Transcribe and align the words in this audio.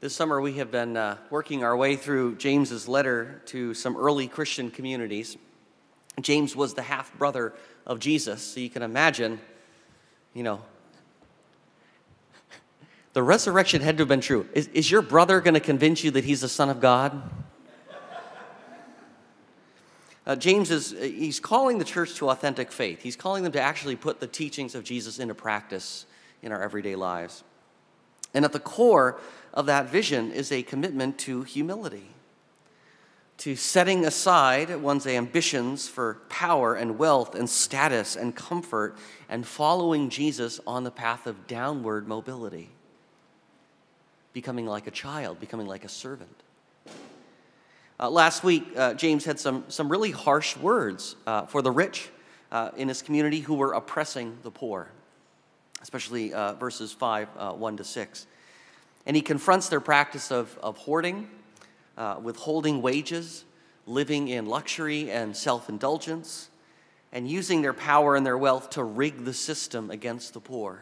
This 0.00 0.16
summer, 0.16 0.40
we 0.40 0.54
have 0.54 0.70
been 0.70 0.96
uh, 0.96 1.18
working 1.28 1.62
our 1.62 1.76
way 1.76 1.94
through 1.94 2.36
James's 2.36 2.88
letter 2.88 3.42
to 3.46 3.74
some 3.74 3.98
early 3.98 4.28
Christian 4.28 4.70
communities. 4.70 5.36
James 6.22 6.56
was 6.56 6.72
the 6.72 6.80
half 6.80 7.12
brother 7.18 7.52
of 7.86 8.00
Jesus, 8.00 8.40
so 8.40 8.60
you 8.60 8.70
can 8.70 8.80
imagine, 8.80 9.38
you 10.32 10.42
know, 10.42 10.62
the 13.12 13.22
resurrection 13.22 13.82
had 13.82 13.98
to 13.98 14.02
have 14.04 14.08
been 14.08 14.22
true. 14.22 14.48
Is, 14.54 14.68
is 14.68 14.90
your 14.90 15.02
brother 15.02 15.38
going 15.42 15.52
to 15.52 15.60
convince 15.60 16.02
you 16.02 16.10
that 16.12 16.24
he's 16.24 16.40
the 16.40 16.48
Son 16.48 16.70
of 16.70 16.80
God? 16.80 17.22
Uh, 20.26 20.36
James 20.36 20.70
is 20.70 20.90
he's 20.92 21.40
calling 21.40 21.78
the 21.78 21.84
church 21.84 22.14
to 22.16 22.28
authentic 22.28 22.70
faith. 22.70 23.02
He's 23.02 23.16
calling 23.16 23.42
them 23.42 23.52
to 23.52 23.60
actually 23.60 23.96
put 23.96 24.20
the 24.20 24.26
teachings 24.26 24.74
of 24.74 24.84
Jesus 24.84 25.18
into 25.18 25.34
practice 25.34 26.04
in 26.42 26.52
our 26.52 26.62
everyday 26.62 26.94
lives. 26.94 27.42
And 28.34 28.44
at 28.44 28.52
the 28.52 28.60
core 28.60 29.18
of 29.52 29.66
that 29.66 29.88
vision 29.88 30.32
is 30.32 30.52
a 30.52 30.62
commitment 30.62 31.18
to 31.18 31.42
humility, 31.42 32.10
to 33.38 33.56
setting 33.56 34.04
aside 34.04 34.74
one's 34.80 35.06
ambitions 35.06 35.88
for 35.88 36.18
power 36.28 36.74
and 36.74 36.98
wealth 36.98 37.34
and 37.34 37.48
status 37.48 38.16
and 38.16 38.36
comfort 38.36 38.96
and 39.28 39.46
following 39.46 40.10
Jesus 40.10 40.60
on 40.66 40.84
the 40.84 40.90
path 40.90 41.26
of 41.26 41.46
downward 41.46 42.06
mobility, 42.06 42.70
becoming 44.32 44.66
like 44.66 44.86
a 44.86 44.92
child, 44.92 45.40
becoming 45.40 45.66
like 45.66 45.84
a 45.84 45.88
servant. 45.88 46.42
Uh, 47.98 48.08
last 48.08 48.42
week, 48.44 48.66
uh, 48.76 48.94
James 48.94 49.26
had 49.26 49.38
some, 49.38 49.64
some 49.68 49.90
really 49.90 50.10
harsh 50.10 50.56
words 50.56 51.16
uh, 51.26 51.44
for 51.44 51.60
the 51.60 51.70
rich 51.70 52.08
uh, 52.50 52.70
in 52.76 52.88
his 52.88 53.02
community 53.02 53.40
who 53.40 53.54
were 53.54 53.72
oppressing 53.72 54.38
the 54.42 54.50
poor, 54.50 54.88
especially 55.82 56.32
uh, 56.32 56.54
verses 56.54 56.92
5, 56.92 57.28
uh, 57.36 57.52
1 57.52 57.76
to 57.76 57.84
6. 57.84 58.26
And 59.06 59.16
he 59.16 59.22
confronts 59.22 59.68
their 59.68 59.80
practice 59.80 60.30
of, 60.30 60.58
of 60.62 60.76
hoarding, 60.76 61.28
uh, 61.96 62.18
withholding 62.22 62.82
wages, 62.82 63.44
living 63.86 64.28
in 64.28 64.46
luxury 64.46 65.10
and 65.10 65.36
self 65.36 65.68
indulgence, 65.68 66.50
and 67.12 67.28
using 67.28 67.62
their 67.62 67.72
power 67.72 68.14
and 68.14 68.24
their 68.24 68.38
wealth 68.38 68.70
to 68.70 68.84
rig 68.84 69.24
the 69.24 69.34
system 69.34 69.90
against 69.90 70.34
the 70.34 70.40
poor. 70.40 70.80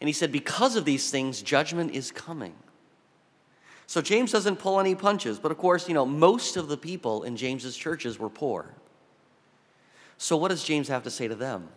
And 0.00 0.08
he 0.08 0.12
said, 0.12 0.30
because 0.30 0.76
of 0.76 0.84
these 0.84 1.10
things, 1.10 1.42
judgment 1.42 1.94
is 1.94 2.12
coming. 2.12 2.54
So 3.86 4.02
James 4.02 4.30
doesn't 4.30 4.56
pull 4.56 4.78
any 4.78 4.94
punches, 4.94 5.38
but 5.38 5.50
of 5.50 5.58
course, 5.58 5.88
you 5.88 5.94
know, 5.94 6.04
most 6.04 6.56
of 6.56 6.68
the 6.68 6.76
people 6.76 7.22
in 7.22 7.36
James's 7.36 7.76
churches 7.76 8.18
were 8.18 8.28
poor. 8.28 8.74
So 10.18 10.36
what 10.36 10.48
does 10.48 10.62
James 10.62 10.88
have 10.88 11.04
to 11.04 11.10
say 11.10 11.26
to 11.26 11.34
them? 11.34 11.68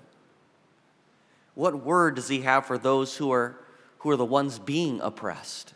What 1.56 1.86
word 1.86 2.16
does 2.16 2.28
he 2.28 2.42
have 2.42 2.66
for 2.66 2.78
those 2.78 3.16
who 3.16 3.32
are 3.32 3.61
who 4.02 4.10
are 4.10 4.18
the 4.18 4.26
ones 4.26 4.60
being 4.60 5.00
oppressed? 5.02 5.74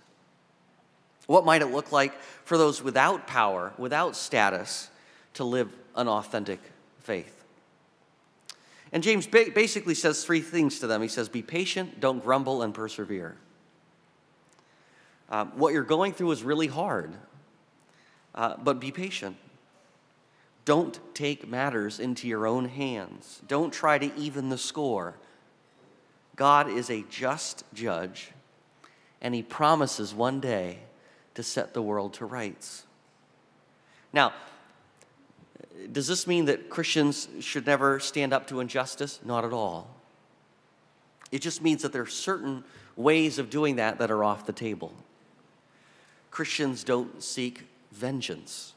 What 1.28 1.46
might 1.46 1.62
it 1.62 1.68
look 1.68 1.92
like 1.92 2.20
for 2.44 2.58
those 2.58 2.84
without 2.84 3.28
power, 3.28 3.74
without 3.78 4.16
status, 4.16 4.90
to 5.36 5.44
live 5.44 5.72
an 5.96 6.08
authentic 6.08 6.60
faith? 7.00 7.44
And 8.92 9.04
James 9.04 9.28
basically 9.28 9.96
says 9.96 10.24
three 10.24 10.42
things 10.42 10.80
to 10.80 10.88
them. 10.88 11.02
He 11.02 11.08
says, 11.08 11.30
Be 11.30 11.42
patient, 11.42 12.00
don't 12.00 12.24
grumble, 12.24 12.62
and 12.62 12.74
persevere. 12.74 13.36
Um, 15.30 15.52
what 15.56 15.74
you're 15.74 15.84
going 15.84 16.14
through 16.14 16.32
is 16.32 16.44
really 16.44 16.68
hard, 16.68 17.14
uh, 18.34 18.56
but 18.58 18.80
be 18.80 18.92
patient. 18.92 19.38
Don't 20.66 21.00
take 21.14 21.48
matters 21.48 22.00
into 22.00 22.28
your 22.28 22.48
own 22.48 22.66
hands. 22.66 23.42
Don't 23.48 23.72
try 23.72 23.98
to 23.98 24.16
even 24.18 24.50
the 24.50 24.58
score. 24.58 25.16
God 26.36 26.70
is 26.70 26.90
a 26.90 27.04
just 27.10 27.64
judge, 27.74 28.32
and 29.22 29.34
he 29.34 29.42
promises 29.42 30.14
one 30.14 30.40
day 30.40 30.80
to 31.36 31.44
set 31.44 31.74
the 31.74 31.82
world 31.82 32.14
to 32.16 32.26
rights. 32.26 32.84
Now, 34.12 34.34
does 35.92 36.08
this 36.08 36.26
mean 36.26 36.46
that 36.46 36.70
Christians 36.70 37.28
should 37.40 37.66
never 37.66 38.00
stand 38.00 38.34
up 38.34 38.48
to 38.48 38.60
injustice? 38.60 39.20
Not 39.24 39.46
at 39.46 39.54
all. 39.54 39.88
It 41.32 41.42
just 41.42 41.62
means 41.62 41.82
that 41.82 41.92
there 41.92 42.02
are 42.02 42.08
certain 42.08 42.64
ways 42.96 43.40
of 43.40 43.50
doing 43.50 43.76
that 43.76 44.00
that 44.00 44.12
are 44.12 44.24
off 44.24 44.46
the 44.46 44.54
table. 44.54 44.94
Christians 46.32 46.84
don't 46.84 47.22
seek 47.24 47.66
vengeance. 47.92 48.74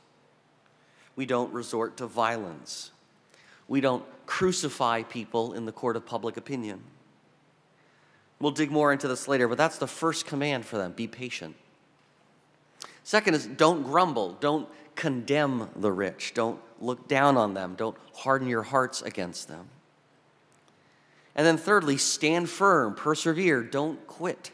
We 1.17 1.27
don't 1.27 1.53
resort 1.53 1.97
to 1.99 2.07
violence. 2.07 2.91
We 3.67 3.81
don't 3.81 4.05
crucify 4.27 5.03
people 5.03 5.53
in 5.53 5.67
the 5.67 5.73
court 5.73 5.97
of 5.97 6.07
public 6.07 6.37
opinion. 6.37 6.81
We'll 8.41 8.53
dig 8.53 8.71
more 8.71 8.93
into 8.93 9.09
this 9.09 9.27
later, 9.27 9.49
but 9.49 9.59
that's 9.59 9.79
the 9.79 9.87
first 9.87 10.27
command 10.27 10.65
for 10.65 10.79
them 10.79 10.93
be 10.93 11.07
patient. 11.07 11.57
Second 13.03 13.35
is 13.35 13.47
don't 13.47 13.83
grumble, 13.83 14.37
don't 14.41 14.69
condemn 14.95 15.71
the 15.77 15.91
rich, 15.91 16.33
don't 16.35 16.61
look 16.81 17.09
down 17.09 17.37
on 17.37 17.55
them, 17.55 17.75
don't 17.75 17.97
harden 18.15 18.49
your 18.49 18.63
hearts 18.63 19.03
against 19.03 19.49
them. 19.49 19.69
And 21.35 21.47
then 21.47 21.57
thirdly, 21.57 21.97
stand 21.97 22.51
firm, 22.51 22.95
persevere, 22.95 23.63
don't 23.63 24.05
quit, 24.07 24.51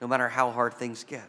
no 0.00 0.06
matter 0.06 0.28
how 0.28 0.50
hard 0.50 0.74
things 0.74 1.04
get. 1.04 1.28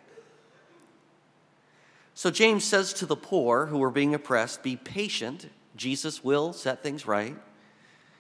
So 2.14 2.30
James 2.30 2.64
says 2.64 2.94
to 2.94 3.06
the 3.06 3.16
poor 3.16 3.68
who 3.68 3.82
are 3.84 3.90
being 3.90 4.14
oppressed, 4.14 4.62
be 4.62 4.76
patient. 4.76 5.50
Jesus 5.76 6.24
will 6.24 6.54
set 6.54 6.84
things 6.84 7.08
right. 7.08 7.36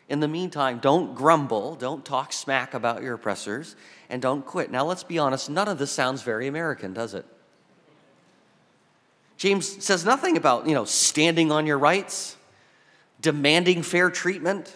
In 0.09 0.19
the 0.19 0.27
meantime, 0.27 0.79
don't 0.79 1.13
grumble, 1.13 1.75
don't 1.75 2.03
talk 2.03 2.33
smack 2.33 2.73
about 2.73 3.03
your 3.03 3.13
oppressors, 3.13 3.75
and 4.09 4.19
don't 4.19 4.43
quit. 4.43 4.71
Now, 4.71 4.83
let's 4.83 5.03
be 5.03 5.19
honest, 5.19 5.51
none 5.51 5.67
of 5.67 5.77
this 5.77 5.91
sounds 5.91 6.23
very 6.23 6.47
American, 6.47 6.93
does 6.93 7.13
it? 7.13 7.25
James 9.37 9.85
says 9.85 10.03
nothing 10.03 10.35
about, 10.35 10.67
you 10.67 10.73
know, 10.73 10.83
standing 10.83 11.51
on 11.51 11.67
your 11.67 11.77
rights, 11.77 12.35
demanding 13.21 13.83
fair 13.83 14.09
treatment. 14.09 14.75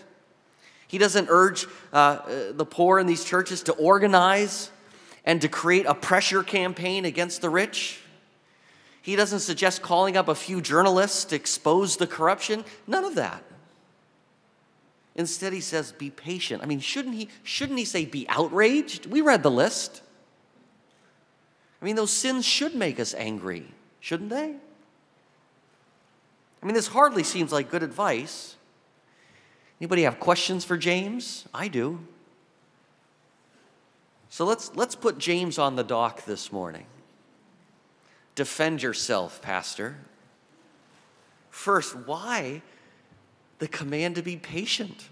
He 0.88 1.00
doesn't 1.00 1.28
urge 1.30 1.66
uh, 1.92 1.96
uh 1.96 2.52
the 2.54 2.66
poor 2.66 3.00
in 3.00 3.08
these 3.08 3.26
churches 3.26 3.64
to 3.64 3.74
organize 3.74 4.70
and 5.26 5.42
to 5.42 5.50
create 5.50 5.88
a 5.88 5.96
pressure 5.96 6.44
campaign 6.44 7.06
against 7.06 7.42
the 7.42 7.50
rich. 7.50 8.02
He 9.02 9.16
doesn't 9.16 9.40
suggest 9.40 9.82
calling 9.82 10.16
up 10.16 10.28
a 10.28 10.36
few 10.36 10.62
journalists 10.62 11.26
to 11.26 11.36
expose 11.36 11.98
the 11.98 12.08
corruption. 12.08 12.64
None 12.88 13.04
of 13.04 13.16
that. 13.16 13.44
Instead, 15.16 15.54
he 15.54 15.62
says, 15.62 15.92
be 15.92 16.10
patient. 16.10 16.64
I 16.64 16.66
mean, 16.66 16.80
shouldn't 16.80 17.16
he, 17.16 17.30
shouldn't 17.44 17.78
he 17.78 17.86
say, 17.86 18.06
be 18.06 18.26
outraged? 18.30 19.06
We 19.06 19.22
read 19.22 19.44
the 19.44 19.52
list. 19.52 20.02
I 21.82 21.86
mean, 21.86 21.96
those 21.96 22.12
sins 22.12 22.46
should 22.46 22.74
make 22.74 23.00
us 23.00 23.14
angry, 23.14 23.68
shouldn't 24.00 24.30
they? 24.30 24.56
I 26.62 26.66
mean, 26.66 26.74
this 26.74 26.88
hardly 26.88 27.24
seems 27.24 27.52
like 27.52 27.70
good 27.70 27.84
advice. 27.84 28.56
Anybody 29.80 30.04
have 30.04 30.20
questions 30.20 30.64
for 30.64 30.78
James? 30.78 31.46
I 31.54 31.68
do. 31.68 32.00
So 34.30 34.46
let's, 34.46 34.76
let's 34.76 34.96
put 34.96 35.20
James 35.20 35.60
on 35.60 35.76
the 35.76 35.84
dock 35.84 36.26
this 36.26 36.52
morning. 36.52 36.86
Defend 38.34 38.82
yourself, 38.82 39.42
Pastor. 39.42 39.98
First, 41.52 41.96
why 41.96 42.64
the 43.64 43.70
command 43.70 44.16
to 44.16 44.22
be 44.22 44.36
patient. 44.36 45.08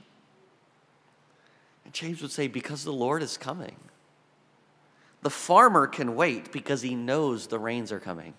And 1.86 1.94
James 1.94 2.22
would 2.22 2.32
say, 2.32 2.50
because 2.50 2.84
the 2.84 2.92
Lord 2.92 3.24
is 3.24 3.38
coming. 3.38 3.78
The 5.22 5.30
farmer 5.30 5.88
can 5.88 6.18
wait 6.18 6.52
because 6.52 6.82
he 6.82 6.94
knows 6.94 7.48
the 7.48 7.58
rains 7.58 7.94
are 7.94 8.00
coming. 8.02 8.34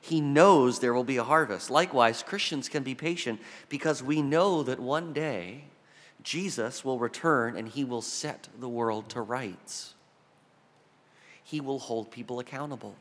He 0.00 0.22
knows 0.22 0.78
there 0.78 0.94
will 0.94 1.04
be 1.04 1.18
a 1.18 1.22
harvest. 1.22 1.68
Likewise, 1.68 2.22
Christians 2.22 2.70
can 2.70 2.82
be 2.82 2.94
patient 2.94 3.42
because 3.68 4.02
we 4.02 4.22
know 4.22 4.62
that 4.62 4.80
one 4.80 5.12
day 5.12 5.64
Jesus 6.22 6.82
will 6.82 6.98
return 6.98 7.56
and 7.56 7.68
he 7.68 7.84
will 7.84 8.00
set 8.00 8.48
the 8.58 8.70
world 8.70 9.10
to 9.10 9.20
rights. 9.20 9.96
He 11.44 11.60
will 11.60 11.78
hold 11.78 12.10
people 12.10 12.40
accountable. 12.40 12.96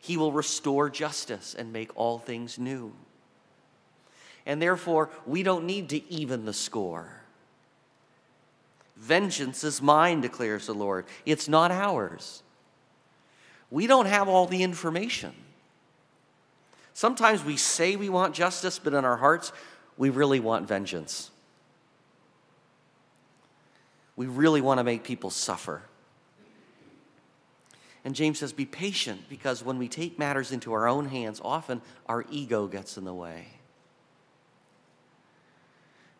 He 0.00 0.16
will 0.16 0.32
restore 0.32 0.90
justice 0.90 1.54
and 1.56 1.72
make 1.72 1.96
all 1.96 2.18
things 2.18 2.58
new 2.58 2.92
and 4.46 4.60
therefore 4.60 5.10
we 5.26 5.42
don't 5.42 5.64
need 5.64 5.88
to 5.90 6.12
even 6.12 6.44
the 6.44 6.52
score. 6.52 7.22
Vengeance 8.96 9.64
is 9.64 9.82
mine, 9.82 10.20
declares 10.20 10.66
the 10.66 10.74
Lord. 10.74 11.06
It's 11.26 11.48
not 11.48 11.70
ours. 11.70 12.42
We 13.70 13.86
don't 13.86 14.06
have 14.06 14.28
all 14.28 14.46
the 14.46 14.62
information. 14.62 15.32
Sometimes 16.94 17.44
we 17.44 17.56
say 17.56 17.96
we 17.96 18.08
want 18.08 18.34
justice, 18.34 18.78
but 18.78 18.92
in 18.94 19.04
our 19.04 19.16
hearts, 19.16 19.52
we 19.96 20.10
really 20.10 20.40
want 20.40 20.68
vengeance. 20.68 21.30
We 24.14 24.26
really 24.26 24.60
want 24.60 24.78
to 24.78 24.84
make 24.84 25.04
people 25.04 25.30
suffer. 25.30 25.82
And 28.04 28.14
James 28.14 28.38
says, 28.38 28.52
Be 28.52 28.66
patient 28.66 29.22
because 29.28 29.64
when 29.64 29.78
we 29.78 29.88
take 29.88 30.18
matters 30.18 30.52
into 30.52 30.72
our 30.72 30.86
own 30.86 31.06
hands, 31.06 31.40
often 31.42 31.80
our 32.06 32.24
ego 32.30 32.66
gets 32.66 32.96
in 32.96 33.04
the 33.04 33.14
way. 33.14 33.46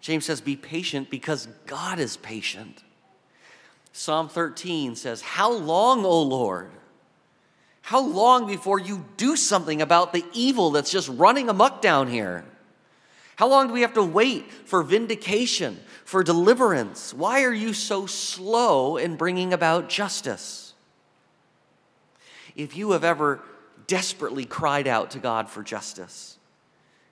James 0.03 0.27
says, 0.27 0.41
Be 0.41 0.57
patient 0.57 1.09
because 1.09 1.49
God 1.65 1.99
is 1.99 2.19
patient. 2.19 2.83
Psalm 3.93 4.29
13 4.29 4.97
says, 4.97 5.23
How 5.23 5.51
long, 5.53 6.05
O 6.05 6.23
Lord? 6.23 6.71
How 7.83 8.01
long 8.01 8.47
before 8.47 8.79
you 8.79 9.05
do 9.17 9.37
something 9.37 9.81
about 9.81 10.13
the 10.13 10.25
evil 10.33 10.71
that's 10.71 10.91
just 10.91 11.09
running 11.09 11.49
amuck 11.49 11.81
down 11.81 12.09
here? 12.09 12.45
How 13.37 13.49
long 13.49 13.69
do 13.69 13.73
we 13.73 13.81
have 13.81 13.95
to 13.95 14.03
wait 14.03 14.51
for 14.53 14.83
vindication, 14.83 15.81
for 16.05 16.23
deliverance? 16.23 17.15
Why 17.15 17.45
are 17.45 17.53
you 17.53 17.73
so 17.73 18.07
slow 18.07 18.97
in 18.97 19.17
bringing 19.17 19.53
about 19.53 19.89
justice? 19.89 20.75
If 22.55 22.77
you 22.77 22.93
have 22.93 23.05
ever 23.05 23.41
desperately 23.87 24.45
cried 24.45 24.87
out 24.87 25.13
to 25.13 25.19
God 25.19 25.49
for 25.49 25.63
justice, 25.63 26.39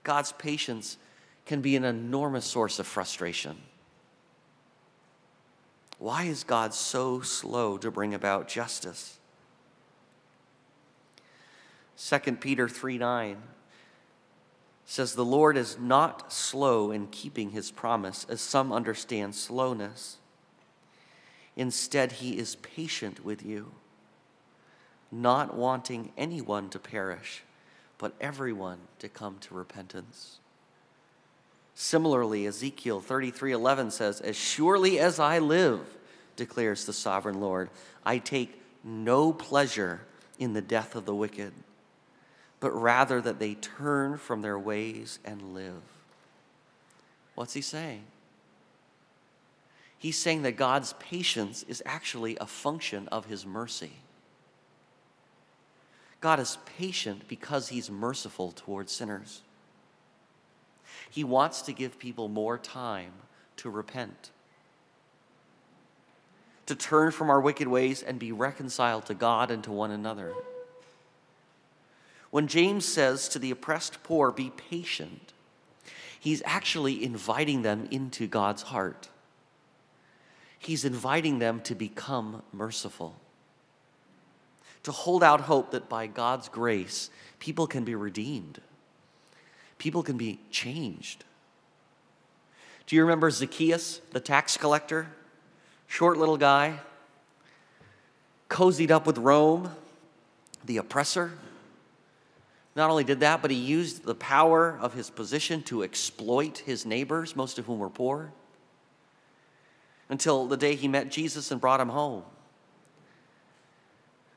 God's 0.02 0.32
patience 0.32 0.98
can 1.50 1.60
be 1.60 1.74
an 1.74 1.82
enormous 1.82 2.44
source 2.44 2.78
of 2.78 2.86
frustration. 2.86 3.56
Why 5.98 6.22
is 6.22 6.44
God 6.44 6.72
so 6.72 7.22
slow 7.22 7.76
to 7.78 7.90
bring 7.90 8.14
about 8.14 8.46
justice? 8.46 9.18
2 11.98 12.18
Peter 12.36 12.68
3 12.68 12.98
9 12.98 13.42
says, 14.86 15.14
The 15.14 15.24
Lord 15.24 15.56
is 15.56 15.76
not 15.76 16.32
slow 16.32 16.92
in 16.92 17.08
keeping 17.08 17.50
his 17.50 17.72
promise, 17.72 18.24
as 18.28 18.40
some 18.40 18.72
understand 18.72 19.34
slowness. 19.34 20.18
Instead, 21.56 22.12
he 22.12 22.38
is 22.38 22.54
patient 22.54 23.24
with 23.24 23.44
you, 23.44 23.72
not 25.10 25.56
wanting 25.56 26.12
anyone 26.16 26.68
to 26.68 26.78
perish, 26.78 27.42
but 27.98 28.14
everyone 28.20 28.78
to 29.00 29.08
come 29.08 29.38
to 29.40 29.54
repentance. 29.54 30.39
Similarly, 31.80 32.46
Ezekiel 32.46 33.00
33:11 33.00 33.90
says, 33.90 34.20
"As 34.20 34.36
surely 34.36 34.98
as 34.98 35.18
I 35.18 35.38
live," 35.38 35.96
declares 36.36 36.84
the 36.84 36.92
sovereign 36.92 37.40
Lord, 37.40 37.70
"I 38.04 38.18
take 38.18 38.60
no 38.84 39.32
pleasure 39.32 40.02
in 40.38 40.52
the 40.52 40.60
death 40.60 40.94
of 40.94 41.06
the 41.06 41.14
wicked, 41.14 41.54
but 42.60 42.70
rather 42.72 43.22
that 43.22 43.38
they 43.38 43.54
turn 43.54 44.18
from 44.18 44.42
their 44.42 44.58
ways 44.58 45.20
and 45.24 45.54
live." 45.54 45.80
What's 47.34 47.54
he 47.54 47.62
saying? 47.62 48.04
He's 49.96 50.18
saying 50.18 50.42
that 50.42 50.58
God's 50.58 50.92
patience 50.98 51.62
is 51.62 51.82
actually 51.86 52.36
a 52.36 52.46
function 52.46 53.08
of 53.08 53.24
his 53.24 53.46
mercy. 53.46 54.02
God 56.20 56.40
is 56.40 56.58
patient 56.66 57.26
because 57.26 57.68
he's 57.68 57.88
merciful 57.88 58.52
towards 58.52 58.92
sinners. 58.92 59.40
He 61.10 61.24
wants 61.24 61.62
to 61.62 61.72
give 61.72 61.98
people 61.98 62.28
more 62.28 62.56
time 62.56 63.12
to 63.56 63.68
repent, 63.68 64.30
to 66.66 66.76
turn 66.76 67.10
from 67.10 67.28
our 67.28 67.40
wicked 67.40 67.66
ways 67.66 68.00
and 68.02 68.18
be 68.18 68.30
reconciled 68.30 69.06
to 69.06 69.14
God 69.14 69.50
and 69.50 69.62
to 69.64 69.72
one 69.72 69.90
another. 69.90 70.32
When 72.30 72.46
James 72.46 72.84
says 72.84 73.28
to 73.30 73.40
the 73.40 73.50
oppressed 73.50 74.04
poor, 74.04 74.30
be 74.30 74.50
patient, 74.50 75.32
he's 76.20 76.42
actually 76.44 77.04
inviting 77.04 77.62
them 77.62 77.88
into 77.90 78.28
God's 78.28 78.62
heart. 78.62 79.08
He's 80.60 80.84
inviting 80.84 81.40
them 81.40 81.60
to 81.62 81.74
become 81.74 82.42
merciful, 82.52 83.16
to 84.84 84.92
hold 84.92 85.24
out 85.24 85.40
hope 85.40 85.72
that 85.72 85.88
by 85.88 86.06
God's 86.06 86.48
grace, 86.48 87.10
people 87.40 87.66
can 87.66 87.82
be 87.82 87.96
redeemed 87.96 88.60
people 89.80 90.02
can 90.02 90.18
be 90.18 90.38
changed. 90.50 91.24
Do 92.86 92.94
you 92.94 93.02
remember 93.02 93.30
Zacchaeus, 93.30 94.00
the 94.12 94.20
tax 94.20 94.56
collector? 94.56 95.08
Short 95.88 96.18
little 96.18 96.36
guy, 96.36 96.78
cozied 98.48 98.90
up 98.90 99.06
with 99.06 99.18
Rome, 99.18 99.72
the 100.64 100.76
oppressor. 100.76 101.32
Not 102.76 102.90
only 102.90 103.02
did 103.02 103.20
that, 103.20 103.42
but 103.42 103.50
he 103.50 103.56
used 103.56 104.04
the 104.04 104.14
power 104.14 104.78
of 104.80 104.94
his 104.94 105.08
position 105.08 105.62
to 105.64 105.82
exploit 105.82 106.58
his 106.58 106.84
neighbors, 106.84 107.34
most 107.34 107.58
of 107.58 107.64
whom 107.64 107.78
were 107.78 107.90
poor, 107.90 108.32
until 110.08 110.46
the 110.46 110.56
day 110.56 110.74
he 110.76 110.88
met 110.88 111.10
Jesus 111.10 111.50
and 111.50 111.60
brought 111.60 111.80
him 111.80 111.88
home. 111.88 112.22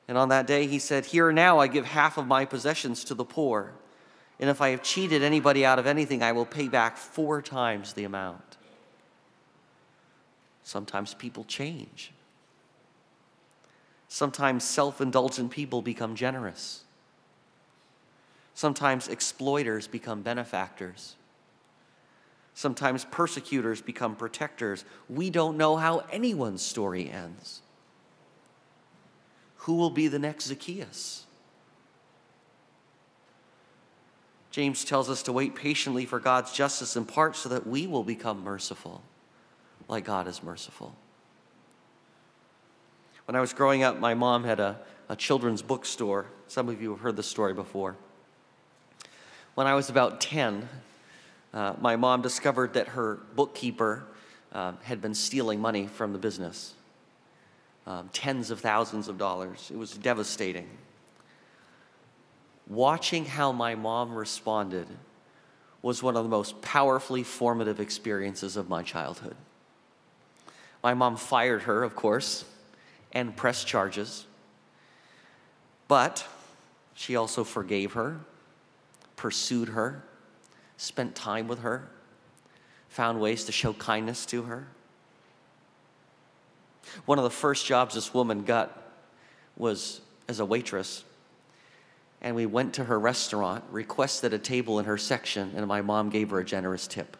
And 0.07 0.17
on 0.17 0.29
that 0.29 0.47
day, 0.47 0.67
he 0.67 0.79
said, 0.79 1.05
Here 1.05 1.31
now 1.31 1.59
I 1.59 1.67
give 1.67 1.85
half 1.85 2.17
of 2.17 2.27
my 2.27 2.45
possessions 2.45 3.03
to 3.05 3.13
the 3.13 3.25
poor. 3.25 3.73
And 4.39 4.49
if 4.49 4.61
I 4.61 4.69
have 4.69 4.81
cheated 4.81 5.23
anybody 5.23 5.65
out 5.65 5.79
of 5.79 5.87
anything, 5.87 6.23
I 6.23 6.31
will 6.31 6.45
pay 6.45 6.67
back 6.67 6.97
four 6.97 7.41
times 7.41 7.93
the 7.93 8.03
amount. 8.03 8.57
Sometimes 10.63 11.13
people 11.13 11.43
change. 11.43 12.11
Sometimes 14.07 14.63
self 14.63 15.01
indulgent 15.01 15.51
people 15.51 15.81
become 15.81 16.15
generous. 16.15 16.83
Sometimes 18.53 19.07
exploiters 19.07 19.87
become 19.87 20.21
benefactors. 20.21 21.15
Sometimes 22.53 23.05
persecutors 23.05 23.81
become 23.81 24.15
protectors. 24.15 24.85
We 25.09 25.29
don't 25.29 25.57
know 25.57 25.75
how 25.75 26.03
anyone's 26.11 26.61
story 26.61 27.09
ends. 27.09 27.61
Who 29.57 29.75
will 29.75 29.89
be 29.89 30.07
the 30.07 30.19
next 30.19 30.45
Zacchaeus? 30.45 31.22
James 34.53 34.85
tells 34.85 35.09
us 35.09 35.23
to 35.23 35.33
wait 35.33 35.55
patiently 35.55 36.05
for 36.05 36.19
God's 36.19 36.53
justice 36.53 36.95
in 36.95 37.05
part 37.05 37.35
so 37.35 37.49
that 37.49 37.65
we 37.65 37.87
will 37.87 38.03
become 38.03 38.43
merciful 38.43 39.01
like 39.87 40.05
God 40.05 40.27
is 40.27 40.43
merciful. 40.43 40.95
When 43.25 43.35
I 43.35 43.41
was 43.41 43.51
growing 43.51 43.81
up, 43.81 43.99
my 43.99 44.13
mom 44.13 44.43
had 44.43 44.59
a, 44.59 44.77
a 45.09 45.15
children's 45.15 45.63
bookstore. 45.63 46.27
Some 46.47 46.69
of 46.69 46.79
you 46.79 46.91
have 46.91 46.99
heard 46.99 47.15
this 47.15 47.25
story 47.25 47.55
before. 47.55 47.95
When 49.55 49.65
I 49.65 49.73
was 49.73 49.89
about 49.89 50.21
10, 50.21 50.69
uh, 51.51 51.73
my 51.81 51.95
mom 51.95 52.21
discovered 52.21 52.75
that 52.75 52.89
her 52.89 53.15
bookkeeper 53.35 54.03
uh, 54.51 54.73
had 54.83 55.01
been 55.01 55.15
stealing 55.15 55.61
money 55.61 55.87
from 55.87 56.13
the 56.13 56.19
business 56.19 56.75
um, 57.87 58.07
tens 58.13 58.51
of 58.51 58.59
thousands 58.59 59.07
of 59.07 59.17
dollars. 59.17 59.71
It 59.73 59.77
was 59.77 59.97
devastating 59.97 60.69
watching 62.67 63.25
how 63.25 63.51
my 63.51 63.75
mom 63.75 64.15
responded 64.15 64.87
was 65.81 66.01
one 66.01 66.15
of 66.15 66.23
the 66.23 66.29
most 66.29 66.61
powerfully 66.61 67.23
formative 67.23 67.79
experiences 67.79 68.55
of 68.55 68.69
my 68.69 68.81
childhood. 68.81 69.35
My 70.81 70.93
mom 70.93 71.17
fired 71.17 71.63
her, 71.63 71.83
of 71.83 71.95
course, 71.95 72.45
and 73.11 73.35
pressed 73.35 73.67
charges, 73.67 74.25
but 75.87 76.25
she 76.93 77.15
also 77.15 77.43
forgave 77.43 77.93
her, 77.93 78.21
pursued 79.15 79.69
her, 79.69 80.03
spent 80.77 81.15
time 81.15 81.47
with 81.47 81.59
her, 81.59 81.89
found 82.87 83.19
ways 83.19 83.43
to 83.45 83.51
show 83.51 83.73
kindness 83.73 84.25
to 84.27 84.43
her. 84.43 84.67
One 87.05 87.17
of 87.17 87.23
the 87.23 87.29
first 87.29 87.65
jobs 87.65 87.95
this 87.95 88.13
woman 88.13 88.43
got 88.43 88.81
was 89.57 90.01
as 90.27 90.39
a 90.39 90.45
waitress 90.45 91.03
and 92.23 92.35
we 92.35 92.45
went 92.45 92.73
to 92.75 92.85
her 92.85 92.97
restaurant, 92.97 93.65
requested 93.69 94.33
a 94.33 94.39
table 94.39 94.79
in 94.79 94.85
her 94.85 94.97
section, 94.97 95.51
and 95.55 95.67
my 95.67 95.81
mom 95.81 96.09
gave 96.09 96.29
her 96.29 96.39
a 96.39 96.45
generous 96.45 96.87
tip. 96.87 97.17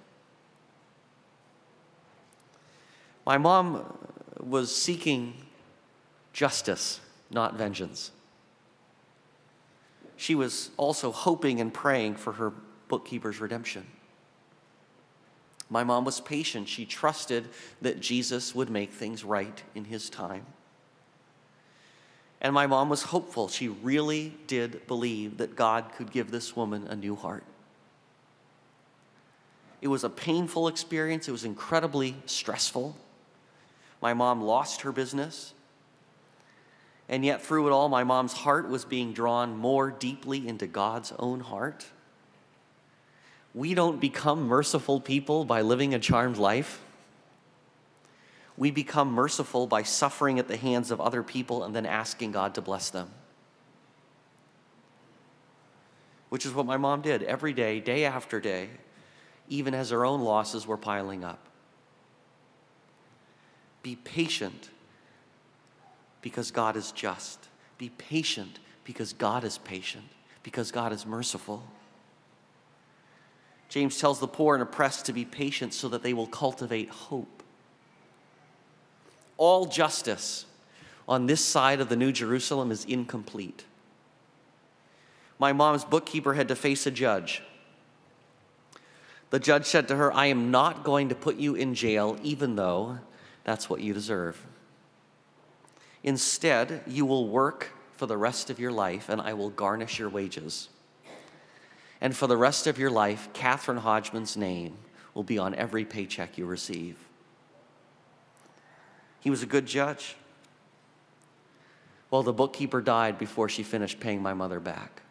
My 3.25 3.37
mom 3.37 3.97
was 4.39 4.73
seeking 4.73 5.33
justice, 6.31 7.01
not 7.29 7.55
vengeance. 7.55 8.11
She 10.15 10.35
was 10.35 10.71
also 10.77 11.11
hoping 11.11 11.59
and 11.59 11.73
praying 11.73 12.15
for 12.15 12.33
her 12.33 12.53
bookkeeper's 12.87 13.41
redemption. 13.41 13.85
My 15.69 15.83
mom 15.83 16.05
was 16.05 16.21
patient. 16.21 16.69
She 16.69 16.85
trusted 16.85 17.49
that 17.81 17.99
Jesus 17.99 18.55
would 18.55 18.69
make 18.69 18.91
things 18.91 19.23
right 19.23 19.63
in 19.75 19.85
his 19.85 20.09
time. 20.09 20.45
And 22.43 22.53
my 22.53 22.67
mom 22.67 22.89
was 22.89 23.03
hopeful. 23.03 23.47
She 23.47 23.69
really 23.69 24.33
did 24.47 24.85
believe 24.85 25.37
that 25.37 25.55
God 25.55 25.85
could 25.95 26.11
give 26.11 26.29
this 26.29 26.55
woman 26.55 26.85
a 26.87 26.95
new 26.95 27.15
heart. 27.15 27.45
It 29.81 29.87
was 29.87 30.03
a 30.03 30.09
painful 30.09 30.67
experience, 30.67 31.27
it 31.27 31.31
was 31.31 31.45
incredibly 31.45 32.15
stressful. 32.25 32.95
My 34.01 34.13
mom 34.13 34.41
lost 34.41 34.81
her 34.81 34.91
business. 34.91 35.53
And 37.09 37.25
yet, 37.25 37.41
through 37.41 37.67
it 37.67 37.71
all, 37.71 37.89
my 37.89 38.03
mom's 38.03 38.33
heart 38.33 38.69
was 38.69 38.85
being 38.85 39.13
drawn 39.13 39.57
more 39.57 39.91
deeply 39.91 40.47
into 40.47 40.67
God's 40.67 41.13
own 41.19 41.41
heart. 41.41 41.85
We 43.53 43.73
don't 43.73 43.99
become 43.99 44.47
merciful 44.47 44.99
people 44.99 45.45
by 45.45 45.61
living 45.61 45.93
a 45.93 45.99
charmed 45.99 46.37
life 46.37 46.81
we 48.57 48.71
become 48.71 49.11
merciful 49.11 49.67
by 49.67 49.83
suffering 49.83 50.39
at 50.39 50.47
the 50.47 50.57
hands 50.57 50.91
of 50.91 51.01
other 51.01 51.23
people 51.23 51.63
and 51.63 51.75
then 51.75 51.85
asking 51.85 52.31
God 52.31 52.55
to 52.55 52.61
bless 52.61 52.89
them. 52.89 53.09
Which 56.29 56.45
is 56.45 56.53
what 56.53 56.65
my 56.65 56.77
mom 56.77 57.01
did 57.01 57.23
every 57.23 57.53
day, 57.53 57.79
day 57.79 58.05
after 58.05 58.39
day, 58.39 58.69
even 59.49 59.73
as 59.73 59.89
her 59.89 60.05
own 60.05 60.21
losses 60.21 60.65
were 60.67 60.77
piling 60.77 61.23
up. 61.23 61.39
Be 63.81 63.95
patient 63.95 64.69
because 66.21 66.51
God 66.51 66.75
is 66.75 66.91
just. 66.91 67.49
Be 67.77 67.89
patient 67.89 68.59
because 68.83 69.13
God 69.13 69.43
is 69.43 69.57
patient, 69.57 70.05
because 70.43 70.71
God 70.71 70.93
is 70.93 71.05
merciful. 71.05 71.63
James 73.69 73.99
tells 73.99 74.19
the 74.19 74.27
poor 74.27 74.55
and 74.55 74.61
oppressed 74.61 75.05
to 75.05 75.13
be 75.13 75.25
patient 75.25 75.73
so 75.73 75.89
that 75.89 76.03
they 76.03 76.13
will 76.13 76.27
cultivate 76.27 76.89
hope. 76.89 77.32
All 79.37 79.65
justice 79.65 80.45
on 81.07 81.25
this 81.25 81.43
side 81.43 81.81
of 81.81 81.89
the 81.89 81.95
New 81.95 82.11
Jerusalem 82.11 82.71
is 82.71 82.85
incomplete. 82.85 83.65
My 85.39 85.51
mom's 85.51 85.83
bookkeeper 85.83 86.33
had 86.33 86.47
to 86.47 86.55
face 86.55 86.85
a 86.85 86.91
judge. 86.91 87.41
The 89.29 89.39
judge 89.39 89.65
said 89.65 89.87
to 89.87 89.95
her, 89.95 90.13
I 90.13 90.27
am 90.27 90.51
not 90.51 90.83
going 90.83 91.09
to 91.09 91.15
put 91.15 91.37
you 91.37 91.55
in 91.55 91.73
jail, 91.73 92.17
even 92.21 92.55
though 92.55 92.99
that's 93.43 93.69
what 93.69 93.81
you 93.81 93.93
deserve. 93.93 94.41
Instead, 96.03 96.83
you 96.85 97.05
will 97.05 97.27
work 97.27 97.71
for 97.93 98.05
the 98.05 98.17
rest 98.17 98.49
of 98.49 98.59
your 98.59 98.71
life, 98.71 99.09
and 99.09 99.19
I 99.19 99.33
will 99.33 99.49
garnish 99.49 99.97
your 99.97 100.09
wages. 100.09 100.69
And 101.99 102.15
for 102.15 102.27
the 102.27 102.37
rest 102.37 102.67
of 102.67 102.77
your 102.77 102.91
life, 102.91 103.29
Catherine 103.33 103.77
Hodgman's 103.77 104.37
name 104.37 104.77
will 105.13 105.23
be 105.23 105.37
on 105.37 105.55
every 105.55 105.85
paycheck 105.85 106.37
you 106.37 106.45
receive. 106.45 106.97
He 109.23 109.29
was 109.29 109.41
a 109.41 109.45
good 109.45 109.65
judge. 109.65 110.17
Well, 112.11 112.23
the 112.23 112.33
bookkeeper 112.33 112.81
died 112.81 113.17
before 113.17 113.47
she 113.47 113.63
finished 113.63 114.01
paying 114.01 114.21
my 114.21 114.33
mother 114.33 114.59
back. 114.59 115.01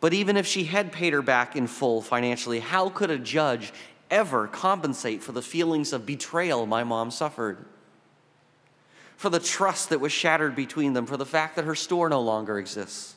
But 0.00 0.14
even 0.14 0.36
if 0.36 0.46
she 0.46 0.64
had 0.64 0.92
paid 0.92 1.12
her 1.14 1.22
back 1.22 1.56
in 1.56 1.66
full 1.66 2.00
financially, 2.00 2.60
how 2.60 2.90
could 2.90 3.10
a 3.10 3.18
judge 3.18 3.72
ever 4.08 4.46
compensate 4.46 5.20
for 5.22 5.32
the 5.32 5.42
feelings 5.42 5.92
of 5.92 6.06
betrayal 6.06 6.64
my 6.64 6.84
mom 6.84 7.10
suffered? 7.10 7.64
For 9.16 9.28
the 9.28 9.40
trust 9.40 9.90
that 9.90 10.00
was 10.00 10.12
shattered 10.12 10.54
between 10.54 10.92
them, 10.92 11.06
for 11.06 11.16
the 11.16 11.26
fact 11.26 11.56
that 11.56 11.64
her 11.64 11.74
store 11.74 12.08
no 12.08 12.20
longer 12.20 12.56
exists. 12.58 13.16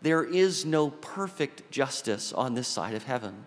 There 0.00 0.22
is 0.22 0.64
no 0.64 0.90
perfect 0.90 1.70
justice 1.72 2.32
on 2.32 2.54
this 2.54 2.68
side 2.68 2.94
of 2.94 3.02
heaven. 3.02 3.46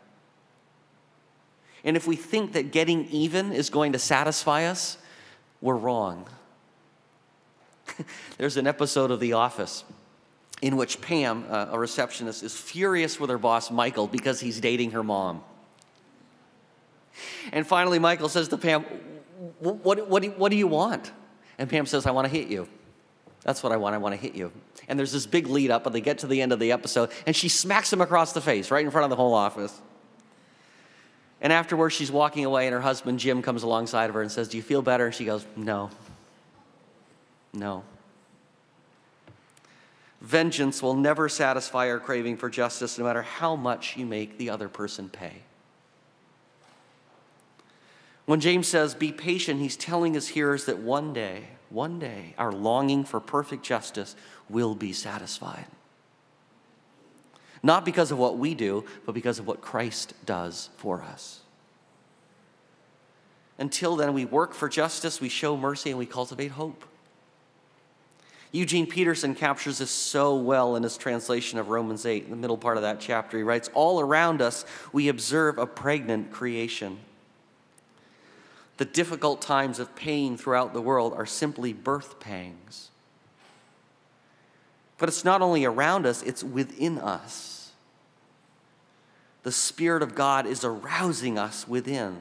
And 1.84 1.96
if 1.96 2.08
we 2.08 2.16
think 2.16 2.54
that 2.54 2.72
getting 2.72 3.06
even 3.08 3.52
is 3.52 3.70
going 3.70 3.94
to 3.94 4.00
satisfy 4.00 4.66
us, 4.66 4.98
we're 5.62 5.76
wrong. 5.76 6.28
There's 8.38 8.58
an 8.58 8.68
episode 8.68 9.12
of 9.12 9.20
The 9.20 9.34
Office 9.34 9.84
in 10.62 10.76
which 10.76 11.02
Pam, 11.02 11.46
uh, 11.50 11.68
a 11.72 11.80
receptionist, 11.80 12.44
is 12.44 12.56
furious 12.56 13.20
with 13.20 13.30
her 13.30 13.38
boss, 13.38 13.70
Michael, 13.70 14.08
because 14.08 14.40
he's 14.40 14.60
dating 14.60 14.92
her 14.92 15.04
mom. 15.04 15.44
And 17.52 17.66
finally, 17.66 18.00
Michael 18.00 18.30
says 18.30 18.48
to 18.50 18.58
Pam, 18.58 18.84
What, 19.60 20.08
what, 20.10 20.38
what 20.38 20.50
do 20.52 20.58
you 20.58 20.68
want? 20.68 21.12
And 21.58 21.70
Pam 21.70 21.86
says, 21.86 22.06
I 22.06 22.12
want 22.12 22.26
to 22.26 22.32
hit 22.32 22.48
you. 22.48 22.68
That's 23.44 23.64
what 23.64 23.72
I 23.72 23.78
want. 23.78 23.96
I 23.96 23.98
want 23.98 24.14
to 24.14 24.22
hit 24.22 24.36
you. 24.36 24.52
And 24.88 24.98
there's 24.98 25.12
this 25.12 25.26
big 25.26 25.48
lead 25.48 25.72
up, 25.72 25.86
and 25.86 25.94
they 25.94 26.02
get 26.02 26.20
to 26.20 26.28
the 26.28 26.42
end 26.42 26.52
of 26.52 26.60
the 26.60 26.72
episode, 26.72 27.12
and 27.26 27.36
she 27.36 27.50
smacks 27.50 27.92
him 27.92 28.02
across 28.02 28.34
the 28.34 28.42
face 28.42 28.72
right 28.72 28.84
in 28.84 28.92
front 28.92 29.06
of 29.06 29.10
the 29.10 29.16
whole 29.16 29.34
office. 29.34 29.82
And 31.40 31.54
afterwards, 31.54 31.94
she's 31.94 32.12
walking 32.12 32.46
away, 32.46 32.66
and 32.66 32.74
her 32.74 32.82
husband, 32.82 33.20
Jim, 33.20 33.42
comes 33.42 33.64
alongside 33.64 34.10
of 34.10 34.16
her 34.16 34.22
and 34.22 34.32
says, 34.32 34.50
Do 34.50 34.58
you 34.58 34.64
feel 34.64 34.82
better? 34.82 35.06
And 35.06 35.16
she 35.16 35.26
goes, 35.26 35.46
No. 35.56 35.90
No. 37.54 37.84
Vengeance 40.20 40.82
will 40.82 40.96
never 40.96 41.30
satisfy 41.30 41.90
our 41.90 42.00
craving 42.00 42.38
for 42.38 42.50
justice, 42.50 42.98
no 42.98 43.06
matter 43.06 43.22
how 43.22 43.56
much 43.56 43.96
you 43.98 44.06
make 44.06 44.38
the 44.38 44.50
other 44.50 44.68
person 44.68 45.10
pay. 45.10 45.44
When 48.26 48.40
James 48.40 48.68
says, 48.68 48.96
Be 48.96 49.12
patient, 49.12 49.62
he's 49.62 49.78
telling 49.78 50.16
his 50.16 50.30
hearers 50.30 50.66
that 50.66 50.80
one 50.80 51.14
day, 51.14 51.50
one 51.70 52.00
day, 52.00 52.34
our 52.38 52.52
longing 52.52 53.04
for 53.04 53.20
perfect 53.20 53.64
justice 53.64 54.16
will 54.50 54.74
be 54.74 54.92
satisfied. 54.92 55.66
Not 57.64 57.86
because 57.86 58.12
of 58.12 58.18
what 58.18 58.38
we 58.38 58.54
do, 58.54 58.86
but 59.06 59.14
because 59.14 59.40
of 59.40 59.48
what 59.48 59.62
Christ 59.62 60.14
does 60.26 60.70
for 60.78 61.02
us. 61.02 61.42
Until 63.58 63.96
then, 63.96 64.14
we 64.14 64.26
work 64.26 64.54
for 64.54 64.70
justice, 64.70 65.20
we 65.20 65.30
show 65.30 65.58
mercy, 65.58 65.90
and 65.90 65.98
we 65.98 66.06
cultivate 66.06 66.52
hope. 66.52 66.86
Eugene 68.52 68.88
Peterson 68.88 69.36
captures 69.36 69.80
this 69.80 69.92
so 69.92 70.36
well 70.36 70.76
in 70.76 70.84
his 70.84 70.98
translation 70.98 71.60
of 71.60 71.70
Romans 71.70 72.06
8, 72.06 72.26
in 72.26 72.30
the 72.30 72.36
middle 72.36 72.58
part 72.58 72.78
of 72.78 72.84
that 72.84 73.00
chapter. 73.00 73.38
He 73.38 73.44
writes, 73.44 73.70
All 73.74 74.00
around 74.00 74.42
us, 74.42 74.66
we 74.94 75.10
observe 75.10 75.58
a 75.58 75.66
pregnant 75.66 76.32
creation. 76.32 77.00
The 78.78 78.86
difficult 78.86 79.42
times 79.42 79.80
of 79.80 79.96
pain 79.96 80.38
throughout 80.38 80.74
the 80.74 80.82
world 80.82 81.14
are 81.14 81.26
simply 81.26 81.74
birth 81.74 82.20
pangs. 82.20 82.92
But 84.98 85.10
it's 85.10 85.24
not 85.24 85.42
only 85.42 85.66
around 85.66 86.06
us, 86.06 86.24
it's 86.24 86.44
within 86.44 86.98
us. 86.98 87.72
The 89.44 89.52
Spirit 89.52 90.02
of 90.04 90.16
God 90.16 90.46
is 90.46 90.64
arousing 90.64 91.38
us 91.38 91.68
within. 91.68 92.18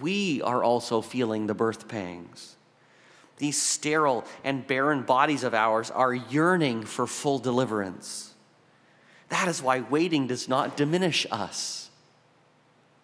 We 0.00 0.40
are 0.42 0.62
also 0.62 1.00
feeling 1.00 1.46
the 1.46 1.54
birth 1.54 1.88
pangs. 1.88 2.56
These 3.38 3.60
sterile 3.60 4.24
and 4.42 4.66
barren 4.66 5.02
bodies 5.02 5.44
of 5.44 5.52
ours 5.54 5.90
are 5.90 6.14
yearning 6.14 6.84
for 6.84 7.06
full 7.06 7.38
deliverance. 7.38 8.32
That 9.28 9.48
is 9.48 9.62
why 9.62 9.80
waiting 9.80 10.26
does 10.26 10.48
not 10.48 10.76
diminish 10.76 11.26
us. 11.30 11.90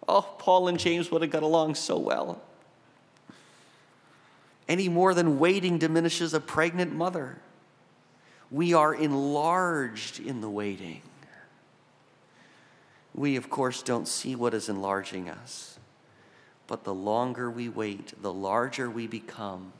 Oh, 0.07 0.21
Paul 0.37 0.67
and 0.67 0.79
James 0.79 1.11
would 1.11 1.21
have 1.21 1.31
got 1.31 1.43
along 1.43 1.75
so 1.75 1.97
well. 1.97 2.41
Any 4.67 4.89
more 4.89 5.13
than 5.13 5.39
waiting 5.39 5.77
diminishes 5.77 6.33
a 6.33 6.39
pregnant 6.39 6.93
mother. 6.93 7.37
We 8.53 8.75
are 8.75 8.93
enlarged 8.93 10.19
in 10.19 10.39
the 10.41 10.49
waiting. 10.49 11.01
We, 13.15 13.35
of 13.35 13.49
course, 13.49 13.81
don't 13.81 14.07
see 14.07 14.35
what 14.35 14.53
is 14.53 14.69
enlarging 14.69 15.27
us. 15.27 15.79
But 16.67 16.83
the 16.83 16.93
longer 16.93 17.49
we 17.49 17.67
wait, 17.67 18.13
the 18.21 18.31
larger 18.31 18.91
we 18.91 19.07
become, 19.07 19.73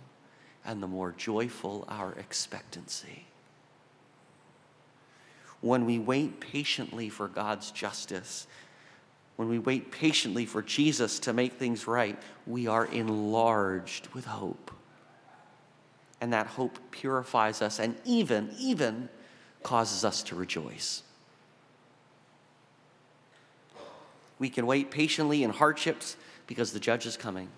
and 0.66 0.82
the 0.82 0.88
more 0.88 1.14
joyful 1.16 1.86
our 1.88 2.14
expectancy. 2.14 3.26
When 5.62 5.86
we 5.86 6.00
wait 6.00 6.40
patiently 6.40 7.10
for 7.10 7.28
God's 7.28 7.70
justice, 7.70 8.48
when 9.36 9.50
we 9.50 9.60
wait 9.60 9.92
patiently 9.92 10.48
for 10.48 10.64
Jesus 10.64 11.20
to 11.20 11.34
make 11.34 11.54
things 11.54 11.86
right, 11.86 12.20
we 12.48 12.66
are 12.66 12.86
enlarged 12.86 14.08
with 14.16 14.26
hope. 14.26 14.72
And 16.24 16.32
that 16.32 16.48
hope 16.48 16.80
purifies 16.90 17.62
us 17.62 17.80
and 17.80 17.98
even, 18.06 18.56
even 18.58 19.10
causes 19.62 20.06
us 20.06 20.24
to 20.24 20.36
rejoice. 20.36 21.04
We 24.40 24.48
can 24.50 24.66
wait 24.66 24.90
patiently 24.90 25.44
in 25.44 25.50
hardships 25.50 26.16
because 26.48 26.72
the 26.72 26.80
judge 26.80 27.06
is 27.06 27.18
coming. 27.18 27.50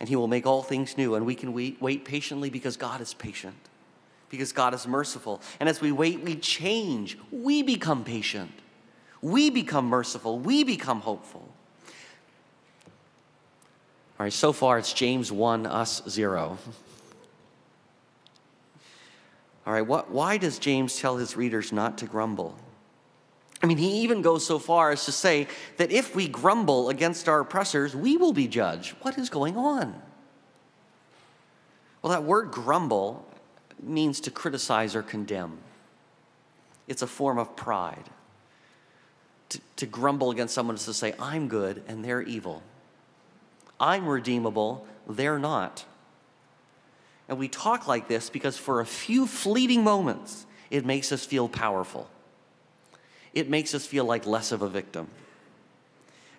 And 0.00 0.08
he 0.08 0.16
will 0.16 0.28
make 0.28 0.46
all 0.46 0.62
things 0.62 0.96
new. 0.96 1.14
And 1.14 1.26
we 1.26 1.34
can 1.34 1.52
wait, 1.52 1.76
wait 1.82 2.06
patiently 2.06 2.48
because 2.48 2.78
God 2.78 3.02
is 3.02 3.12
patient, 3.12 3.68
because 4.30 4.52
God 4.52 4.72
is 4.72 4.86
merciful. 4.86 5.42
And 5.60 5.68
as 5.68 5.82
we 5.82 5.92
wait, 5.92 6.22
we 6.22 6.36
change. 6.36 7.18
We 7.30 7.62
become 7.62 8.02
patient. 8.02 8.52
We 9.20 9.50
become 9.50 9.84
merciful. 9.84 10.38
We 10.38 10.64
become 10.64 11.00
hopeful. 11.00 11.46
All 14.18 14.24
right, 14.24 14.32
so 14.32 14.54
far 14.54 14.78
it's 14.78 14.94
James 14.94 15.30
1, 15.30 15.66
us 15.66 16.00
0. 16.08 16.56
All 19.66 19.72
right, 19.72 19.86
what, 19.86 20.10
why 20.10 20.36
does 20.36 20.58
James 20.58 20.98
tell 20.98 21.16
his 21.16 21.36
readers 21.36 21.72
not 21.72 21.98
to 21.98 22.06
grumble? 22.06 22.56
I 23.62 23.66
mean, 23.66 23.76
he 23.76 24.02
even 24.02 24.22
goes 24.22 24.46
so 24.46 24.58
far 24.58 24.90
as 24.90 25.04
to 25.04 25.12
say 25.12 25.46
that 25.76 25.90
if 25.92 26.14
we 26.14 26.28
grumble 26.28 26.88
against 26.88 27.28
our 27.28 27.40
oppressors, 27.40 27.94
we 27.94 28.16
will 28.16 28.32
be 28.32 28.48
judged. 28.48 28.94
What 29.02 29.18
is 29.18 29.28
going 29.28 29.56
on? 29.56 30.00
Well, 32.00 32.10
that 32.10 32.24
word 32.24 32.50
grumble 32.50 33.26
means 33.82 34.20
to 34.20 34.30
criticize 34.30 34.96
or 34.96 35.02
condemn, 35.02 35.58
it's 36.88 37.02
a 37.02 37.06
form 37.06 37.38
of 37.38 37.54
pride 37.56 38.10
to, 39.50 39.60
to 39.76 39.86
grumble 39.86 40.30
against 40.30 40.54
someone 40.54 40.76
is 40.76 40.86
to 40.86 40.94
say, 40.94 41.14
I'm 41.18 41.48
good 41.48 41.82
and 41.86 42.04
they're 42.04 42.22
evil. 42.22 42.62
I'm 43.78 44.06
redeemable, 44.06 44.86
they're 45.08 45.38
not. 45.38 45.84
And 47.30 47.38
we 47.38 47.46
talk 47.46 47.86
like 47.86 48.08
this 48.08 48.28
because 48.28 48.58
for 48.58 48.80
a 48.80 48.84
few 48.84 49.24
fleeting 49.24 49.84
moments, 49.84 50.46
it 50.68 50.84
makes 50.84 51.12
us 51.12 51.24
feel 51.24 51.48
powerful. 51.48 52.10
It 53.32 53.48
makes 53.48 53.72
us 53.72 53.86
feel 53.86 54.04
like 54.04 54.26
less 54.26 54.50
of 54.50 54.62
a 54.62 54.68
victim. 54.68 55.06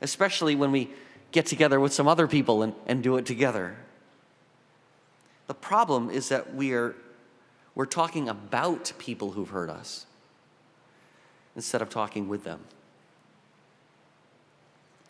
Especially 0.02 0.54
when 0.54 0.74
we 0.74 0.90
get 1.32 1.46
together 1.46 1.80
with 1.80 1.94
some 1.94 2.10
other 2.10 2.28
people 2.28 2.62
and, 2.62 2.74
and 2.88 3.02
do 3.02 3.16
it 3.16 3.26
together. 3.26 3.78
The 5.48 5.54
problem 5.54 6.10
is 6.10 6.28
that 6.28 6.54
we 6.54 6.74
are, 6.74 6.94
we're 7.74 7.86
talking 7.86 8.28
about 8.28 8.92
people 8.98 9.32
who've 9.32 9.50
hurt 9.50 9.70
us 9.70 10.06
instead 11.56 11.82
of 11.82 11.90
talking 11.90 12.28
with 12.28 12.44
them. 12.44 12.60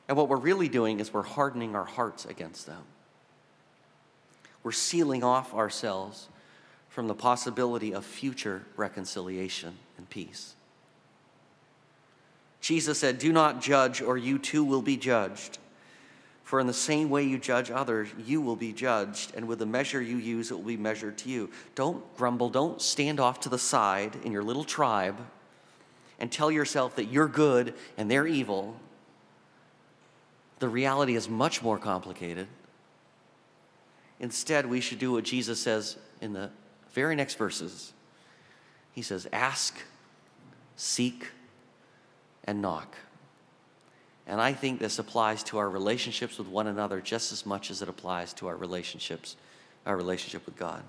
And 0.08 0.16
what 0.16 0.30
we're 0.30 0.38
really 0.38 0.70
doing 0.70 1.00
is 1.00 1.12
we're 1.12 1.24
hardening 1.24 1.76
our 1.76 1.86
hearts 1.86 2.26
against 2.26 2.68
them. 2.68 2.84
We're 4.64 4.72
sealing 4.72 5.24
off 5.24 5.54
ourselves 5.54 6.28
from 6.90 7.08
the 7.08 7.16
possibility 7.16 7.94
of 7.94 8.06
future 8.06 8.64
reconciliation 8.76 9.78
and 9.98 10.10
peace. 10.10 10.56
Jesus 12.60 13.00
said, 13.00 13.18
Do 13.18 13.34
not 13.34 13.62
judge, 13.62 14.02
or 14.02 14.18
you 14.18 14.38
too 14.38 14.64
will 14.64 14.82
be 14.82 14.98
judged. 14.98 15.58
For 16.44 16.60
in 16.60 16.68
the 16.68 16.74
same 16.74 17.10
way 17.10 17.24
you 17.24 17.38
judge 17.38 17.72
others, 17.72 18.10
you 18.26 18.42
will 18.42 18.58
be 18.58 18.74
judged, 18.74 19.34
and 19.36 19.48
with 19.48 19.60
the 19.60 19.66
measure 19.66 20.02
you 20.02 20.18
use, 20.18 20.52
it 20.52 20.56
will 20.56 20.64
be 20.64 20.78
measured 20.78 21.18
to 21.20 21.30
you. 21.30 21.50
Don't 21.76 22.04
grumble, 22.18 22.50
don't 22.50 22.82
stand 22.82 23.20
off 23.20 23.40
to 23.42 23.50
the 23.50 23.58
side 23.58 24.18
in 24.26 24.34
your 24.34 24.44
little 24.44 24.66
tribe 24.66 25.18
and 26.20 26.32
tell 26.32 26.52
yourself 26.52 26.98
that 26.98 27.06
you're 27.06 27.28
good 27.28 27.74
and 27.98 28.12
they're 28.12 28.28
evil. 28.28 28.76
The 30.60 30.68
reality 30.68 31.16
is 31.16 31.30
much 31.30 31.64
more 31.64 31.80
complicated. 31.80 32.48
Instead, 34.22 34.68
we 34.68 34.80
should 34.80 35.00
do 35.00 35.12
what 35.12 35.24
Jesus 35.24 35.60
says 35.60 35.98
in 36.22 36.32
the 36.32 36.52
very 36.94 37.16
next 37.16 37.36
verses. 37.36 37.92
He 38.94 39.02
says, 39.02 39.28
Ask, 39.34 39.82
seek, 40.76 41.30
and 42.44 42.62
knock. 42.62 42.96
And 44.28 44.40
I 44.40 44.54
think 44.54 44.80
this 44.80 45.00
applies 45.00 45.44
to 45.46 45.58
our 45.58 45.68
relationships 45.68 46.38
with 46.38 46.48
one 46.48 46.68
another 46.68 47.02
just 47.02 47.32
as 47.32 47.48
much 47.48 47.72
as 47.72 47.82
it 47.82 47.90
applies 47.90 48.32
to 48.34 48.48
our 48.48 48.56
relationships, 48.56 49.36
our 49.88 49.98
relationship 49.98 50.46
with 50.46 50.56
God. 50.56 50.84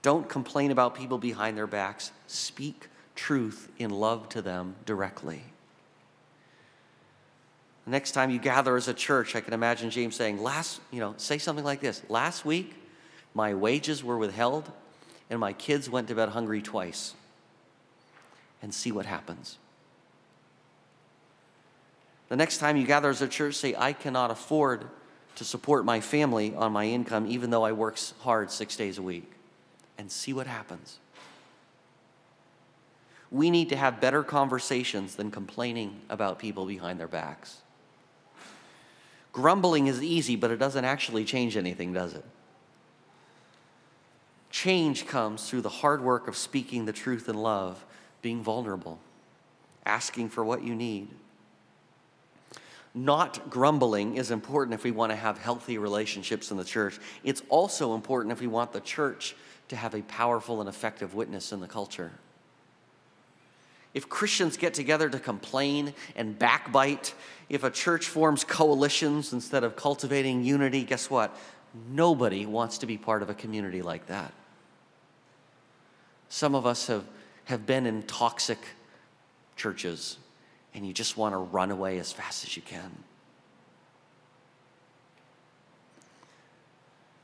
Don't 0.00 0.28
complain 0.28 0.70
about 0.70 0.94
people 0.94 1.18
behind 1.18 1.56
their 1.56 1.66
backs. 1.66 2.12
Speak 2.28 2.86
truth 3.16 3.68
in 3.78 3.90
love 3.90 4.28
to 4.30 4.42
them 4.42 4.76
directly. 4.86 5.42
The 7.84 7.90
next 7.90 8.12
time 8.12 8.30
you 8.30 8.38
gather 8.38 8.76
as 8.76 8.88
a 8.88 8.94
church, 8.94 9.34
I 9.34 9.40
can 9.40 9.54
imagine 9.54 9.90
James 9.90 10.14
saying, 10.14 10.42
last, 10.42 10.80
you 10.90 11.00
know, 11.00 11.14
say 11.16 11.38
something 11.38 11.64
like 11.64 11.80
this. 11.80 12.02
Last 12.08 12.44
week, 12.44 12.74
my 13.34 13.54
wages 13.54 14.04
were 14.04 14.18
withheld 14.18 14.70
and 15.30 15.40
my 15.40 15.52
kids 15.52 15.90
went 15.90 16.08
to 16.08 16.14
bed 16.14 16.28
hungry 16.28 16.62
twice. 16.62 17.14
And 18.62 18.72
see 18.72 18.92
what 18.92 19.06
happens. 19.06 19.58
The 22.28 22.36
next 22.36 22.58
time 22.58 22.76
you 22.76 22.86
gather 22.86 23.10
as 23.10 23.20
a 23.20 23.26
church, 23.26 23.56
say, 23.56 23.74
I 23.76 23.92
cannot 23.92 24.30
afford 24.30 24.86
to 25.34 25.44
support 25.44 25.84
my 25.84 26.00
family 26.00 26.54
on 26.54 26.72
my 26.72 26.84
income, 26.84 27.26
even 27.26 27.50
though 27.50 27.64
I 27.64 27.72
work 27.72 27.98
hard 28.20 28.50
six 28.50 28.76
days 28.76 28.98
a 28.98 29.02
week, 29.02 29.32
and 29.98 30.12
see 30.12 30.32
what 30.32 30.46
happens. 30.46 30.98
We 33.30 33.50
need 33.50 33.70
to 33.70 33.76
have 33.76 34.00
better 34.00 34.22
conversations 34.22 35.16
than 35.16 35.30
complaining 35.30 36.02
about 36.10 36.38
people 36.38 36.66
behind 36.66 37.00
their 37.00 37.08
backs. 37.08 37.61
Grumbling 39.32 39.86
is 39.86 40.02
easy, 40.02 40.36
but 40.36 40.50
it 40.50 40.58
doesn't 40.58 40.84
actually 40.84 41.24
change 41.24 41.56
anything, 41.56 41.92
does 41.92 42.14
it? 42.14 42.24
Change 44.50 45.06
comes 45.06 45.48
through 45.48 45.62
the 45.62 45.68
hard 45.68 46.02
work 46.02 46.28
of 46.28 46.36
speaking 46.36 46.84
the 46.84 46.92
truth 46.92 47.28
in 47.28 47.36
love, 47.36 47.84
being 48.20 48.42
vulnerable, 48.42 48.98
asking 49.86 50.28
for 50.28 50.44
what 50.44 50.62
you 50.62 50.74
need 50.74 51.08
not 52.94 53.48
grumbling 53.48 54.16
is 54.16 54.30
important 54.30 54.74
if 54.74 54.84
we 54.84 54.90
want 54.90 55.10
to 55.10 55.16
have 55.16 55.38
healthy 55.38 55.78
relationships 55.78 56.50
in 56.50 56.56
the 56.56 56.64
church. 56.64 56.98
It's 57.24 57.42
also 57.48 57.94
important 57.94 58.32
if 58.32 58.40
we 58.40 58.46
want 58.46 58.72
the 58.72 58.80
church 58.80 59.34
to 59.68 59.76
have 59.76 59.94
a 59.94 60.02
powerful 60.02 60.60
and 60.60 60.68
effective 60.68 61.14
witness 61.14 61.52
in 61.52 61.60
the 61.60 61.66
culture. 61.66 62.12
If 63.94 64.08
Christians 64.08 64.56
get 64.56 64.74
together 64.74 65.08
to 65.08 65.18
complain 65.18 65.94
and 66.16 66.38
backbite, 66.38 67.14
if 67.52 67.64
a 67.64 67.70
church 67.70 68.06
forms 68.08 68.44
coalitions 68.44 69.34
instead 69.34 69.62
of 69.62 69.76
cultivating 69.76 70.42
unity, 70.42 70.84
guess 70.84 71.10
what? 71.10 71.36
Nobody 71.90 72.46
wants 72.46 72.78
to 72.78 72.86
be 72.86 72.96
part 72.96 73.22
of 73.22 73.28
a 73.28 73.34
community 73.34 73.82
like 73.82 74.06
that. 74.06 74.32
Some 76.30 76.54
of 76.54 76.64
us 76.64 76.86
have, 76.86 77.04
have 77.44 77.66
been 77.66 77.84
in 77.84 78.04
toxic 78.04 78.58
churches 79.54 80.16
and 80.72 80.86
you 80.86 80.94
just 80.94 81.18
want 81.18 81.34
to 81.34 81.36
run 81.36 81.70
away 81.70 81.98
as 81.98 82.10
fast 82.10 82.42
as 82.42 82.56
you 82.56 82.62
can. 82.62 82.90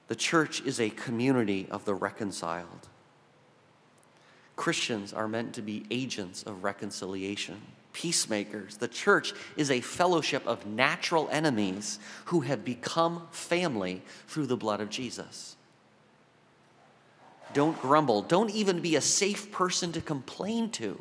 The 0.09 0.15
church 0.15 0.61
is 0.61 0.79
a 0.79 0.91
community 0.91 1.69
of 1.71 1.87
the 1.87 1.95
reconciled. 1.95 2.89
Christians 4.57 5.15
are 5.15 5.27
meant 5.27 5.55
to 5.55 5.63
be 5.63 5.87
agents 5.91 6.43
of 6.43 6.65
reconciliation, 6.65 7.63
peacemakers. 7.93 8.77
The 8.77 8.89
church 8.89 9.33
is 9.57 9.71
a 9.71 9.81
fellowship 9.81 10.47
of 10.47 10.67
natural 10.67 11.29
enemies 11.31 11.99
who 12.27 12.41
have 12.41 12.65
become 12.65 13.27
family 13.31 14.03
through 14.27 14.47
the 14.47 14.57
blood 14.57 14.81
of 14.81 14.91
Jesus. 14.91 15.57
Don't 17.55 17.81
grumble. 17.81 18.23
Don't 18.23 18.51
even 18.51 18.81
be 18.81 18.97
a 18.97 19.01
safe 19.01 19.51
person 19.51 19.93
to 19.93 20.01
complain 20.01 20.71
to. 20.73 21.01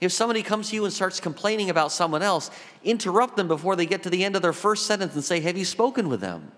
If 0.00 0.12
somebody 0.12 0.42
comes 0.42 0.70
to 0.70 0.76
you 0.76 0.84
and 0.84 0.92
starts 0.92 1.20
complaining 1.20 1.70
about 1.70 1.92
someone 1.92 2.22
else, 2.22 2.50
interrupt 2.84 3.36
them 3.36 3.48
before 3.48 3.76
they 3.76 3.86
get 3.86 4.02
to 4.02 4.10
the 4.10 4.24
end 4.24 4.36
of 4.36 4.42
their 4.42 4.52
first 4.52 4.86
sentence 4.86 5.14
and 5.14 5.24
say, 5.24 5.40
Have 5.40 5.56
you 5.56 5.64
spoken 5.64 6.08
with 6.08 6.20
them? 6.20 6.52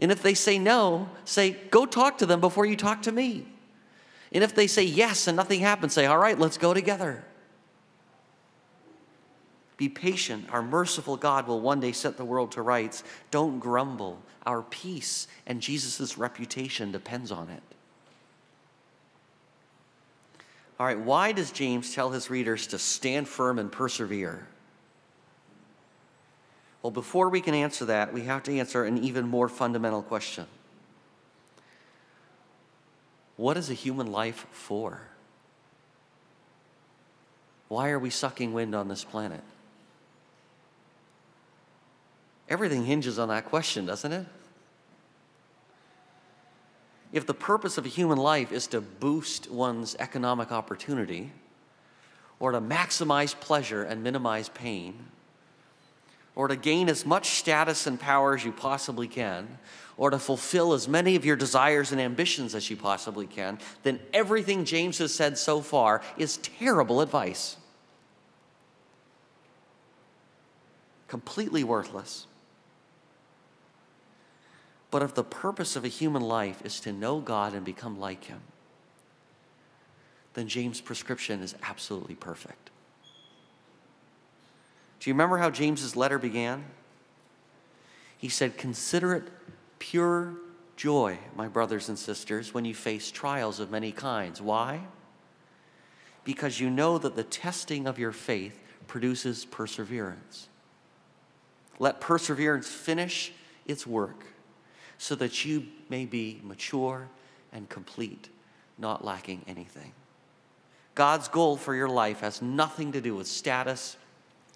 And 0.00 0.10
if 0.10 0.22
they 0.22 0.34
say 0.34 0.58
no, 0.58 1.08
say, 1.24 1.50
Go 1.70 1.86
talk 1.86 2.18
to 2.18 2.26
them 2.26 2.40
before 2.40 2.66
you 2.66 2.76
talk 2.76 3.02
to 3.02 3.12
me. 3.12 3.46
And 4.32 4.42
if 4.42 4.54
they 4.54 4.66
say 4.66 4.82
yes 4.82 5.28
and 5.28 5.36
nothing 5.36 5.60
happens, 5.60 5.92
say, 5.92 6.06
All 6.06 6.18
right, 6.18 6.38
let's 6.38 6.58
go 6.58 6.74
together. 6.74 7.24
Be 9.76 9.88
patient. 9.88 10.46
Our 10.52 10.62
merciful 10.62 11.16
God 11.16 11.46
will 11.46 11.60
one 11.60 11.80
day 11.80 11.92
set 11.92 12.16
the 12.16 12.24
world 12.24 12.52
to 12.52 12.62
rights. 12.62 13.02
Don't 13.30 13.58
grumble. 13.58 14.20
Our 14.44 14.62
peace 14.62 15.28
and 15.46 15.60
Jesus' 15.60 16.18
reputation 16.18 16.92
depends 16.92 17.32
on 17.32 17.48
it. 17.48 17.62
All 20.78 20.86
right, 20.86 20.98
why 20.98 21.32
does 21.32 21.52
James 21.52 21.94
tell 21.94 22.10
his 22.10 22.28
readers 22.28 22.66
to 22.68 22.78
stand 22.78 23.28
firm 23.28 23.58
and 23.58 23.70
persevere? 23.70 24.46
Well, 26.82 26.90
before 26.90 27.28
we 27.28 27.40
can 27.40 27.54
answer 27.54 27.84
that, 27.84 28.12
we 28.12 28.22
have 28.22 28.42
to 28.44 28.58
answer 28.58 28.84
an 28.84 28.98
even 28.98 29.28
more 29.28 29.48
fundamental 29.48 30.02
question 30.02 30.46
What 33.36 33.56
is 33.56 33.70
a 33.70 33.74
human 33.74 34.10
life 34.10 34.46
for? 34.50 35.02
Why 37.68 37.90
are 37.90 37.98
we 37.98 38.10
sucking 38.10 38.52
wind 38.52 38.74
on 38.74 38.88
this 38.88 39.04
planet? 39.04 39.42
Everything 42.52 42.84
hinges 42.84 43.18
on 43.18 43.28
that 43.30 43.46
question, 43.46 43.84
doesn't 43.84 44.12
it? 44.12 44.26
if 47.12 47.26
the 47.26 47.34
purpose 47.34 47.76
of 47.76 47.84
a 47.84 47.90
human 47.90 48.18
life 48.18 48.50
is 48.50 48.66
to 48.68 48.80
boost 48.80 49.50
one's 49.50 49.94
economic 49.98 50.50
opportunity, 50.50 51.30
or 52.40 52.52
to 52.52 52.60
maximize 52.60 53.38
pleasure 53.38 53.84
and 53.84 54.02
minimize 54.02 54.48
pain, 54.48 54.94
or 56.34 56.48
to 56.48 56.56
gain 56.56 56.88
as 56.88 57.04
much 57.04 57.28
status 57.30 57.86
and 57.86 58.00
power 58.00 58.34
as 58.34 58.44
you 58.44 58.50
possibly 58.50 59.06
can, 59.06 59.58
or 59.98 60.08
to 60.08 60.18
fulfill 60.18 60.72
as 60.72 60.88
many 60.88 61.14
of 61.14 61.24
your 61.24 61.36
desires 61.36 61.92
and 61.92 62.00
ambitions 62.00 62.54
as 62.54 62.70
you 62.70 62.76
possibly 62.76 63.26
can, 63.26 63.58
then 63.82 64.00
everything 64.14 64.64
James 64.64 64.96
has 64.96 65.14
said 65.14 65.36
so 65.36 65.60
far 65.60 66.00
is 66.16 66.38
terrible 66.38 67.02
advice. 67.02 67.58
Completely 71.08 71.62
worthless. 71.62 72.26
But 74.92 75.02
if 75.02 75.14
the 75.14 75.24
purpose 75.24 75.74
of 75.74 75.86
a 75.86 75.88
human 75.88 76.20
life 76.20 76.60
is 76.66 76.78
to 76.80 76.92
know 76.92 77.18
God 77.18 77.54
and 77.54 77.64
become 77.64 77.98
like 77.98 78.24
Him, 78.24 78.42
then 80.34 80.46
James' 80.48 80.82
prescription 80.82 81.42
is 81.42 81.54
absolutely 81.62 82.14
perfect. 82.14 82.70
Do 85.00 85.08
you 85.08 85.14
remember 85.14 85.38
how 85.38 85.48
James's 85.48 85.96
letter 85.96 86.18
began? 86.18 86.66
He 88.18 88.28
said, 88.28 88.58
Consider 88.58 89.14
it 89.14 89.28
pure 89.78 90.34
joy, 90.76 91.18
my 91.34 91.48
brothers 91.48 91.88
and 91.88 91.98
sisters, 91.98 92.52
when 92.52 92.66
you 92.66 92.74
face 92.74 93.10
trials 93.10 93.60
of 93.60 93.70
many 93.70 93.92
kinds. 93.92 94.42
Why? 94.42 94.82
Because 96.22 96.60
you 96.60 96.68
know 96.68 96.98
that 96.98 97.16
the 97.16 97.24
testing 97.24 97.86
of 97.86 97.98
your 97.98 98.12
faith 98.12 98.60
produces 98.88 99.46
perseverance. 99.46 100.48
Let 101.78 101.98
perseverance 101.98 102.68
finish 102.68 103.32
its 103.66 103.86
work 103.86 104.26
so 105.02 105.16
that 105.16 105.44
you 105.44 105.66
may 105.88 106.04
be 106.04 106.40
mature 106.44 107.08
and 107.52 107.68
complete, 107.68 108.28
not 108.78 109.04
lacking 109.04 109.42
anything. 109.48 109.90
God's 110.94 111.26
goal 111.26 111.56
for 111.56 111.74
your 111.74 111.88
life 111.88 112.20
has 112.20 112.40
nothing 112.40 112.92
to 112.92 113.00
do 113.00 113.16
with 113.16 113.26
status, 113.26 113.96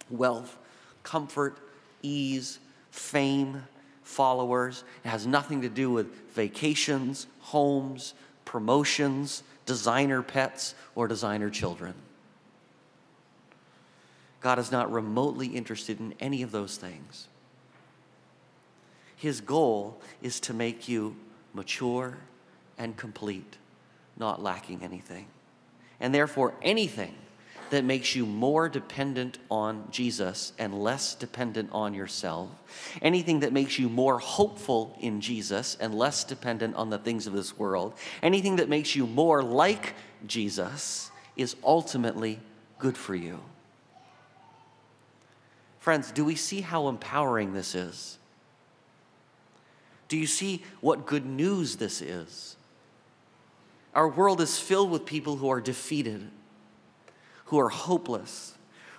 wealth, 0.09 0.56
comfort, 1.02 1.59
ease, 2.00 2.61
fame, 2.92 3.64
followers. 4.04 4.85
It 5.04 5.09
has 5.09 5.26
nothing 5.26 5.62
to 5.62 5.68
do 5.68 5.90
with 5.90 6.14
vacations, 6.30 7.26
homes, 7.40 8.14
promotions, 8.44 9.42
designer 9.64 10.22
pets, 10.22 10.76
or 10.94 11.09
designer 11.09 11.50
children. 11.50 11.92
God 14.40 14.61
is 14.61 14.70
not 14.70 14.92
remotely 14.92 15.48
interested 15.48 15.98
in 15.98 16.14
any 16.20 16.42
of 16.42 16.52
those 16.52 16.76
things. 16.76 17.26
His 19.16 19.40
goal 19.40 20.00
is 20.22 20.40
to 20.40 20.55
make 20.55 20.88
you 20.88 21.16
mature 21.55 22.18
and 22.79 22.96
complete, 22.96 23.57
not 24.16 24.42
lacking 24.42 24.83
anything. 24.83 25.26
And 25.98 26.14
therefore, 26.14 26.55
anything 26.62 27.14
that 27.70 27.85
makes 27.85 28.14
you 28.14 28.24
more 28.26 28.68
dependent 28.68 29.38
on 29.50 29.88
Jesus 29.90 30.52
and 30.59 30.74
less 30.74 31.14
dependent 31.14 31.70
on 31.72 31.94
yourself, 31.94 32.48
anything 33.02 33.40
that 33.40 33.52
makes 33.52 33.79
you 33.79 33.88
more 33.88 34.18
hopeful 34.18 34.96
in 35.00 35.20
Jesus 35.20 35.76
and 35.81 35.94
less 35.94 36.22
dependent 36.22 36.76
on 36.76 36.90
the 36.90 36.98
things 36.98 37.26
of 37.26 37.33
this 37.33 37.59
world, 37.59 37.94
anything 38.22 38.57
that 38.57 38.68
makes 38.68 38.94
you 38.94 39.07
more 39.07 39.42
like 39.42 39.94
Jesus 40.26 41.11
is 41.37 41.57
ultimately 41.64 42.38
good 42.79 42.96
for 42.96 43.14
you. 43.14 43.40
Friends, 45.81 46.11
do 46.12 46.24
we 46.24 46.35
see 46.35 46.61
how 46.61 46.88
empowering 46.88 47.52
this 47.52 47.74
is? 47.74 48.18
Do 50.08 50.16
you 50.16 50.26
see 50.26 50.62
what 50.80 51.06
good 51.06 51.26
news 51.26 51.76
this 51.76 52.00
is? 52.00 52.56
Our 53.94 54.08
world 54.08 54.40
is 54.40 54.58
filled 54.58 54.90
with 54.90 55.06
people 55.06 55.36
who 55.36 55.48
are 55.48 55.60
defeated 55.60 56.30
who 57.46 57.58
are 57.58 57.68
hopeless, 57.68 58.54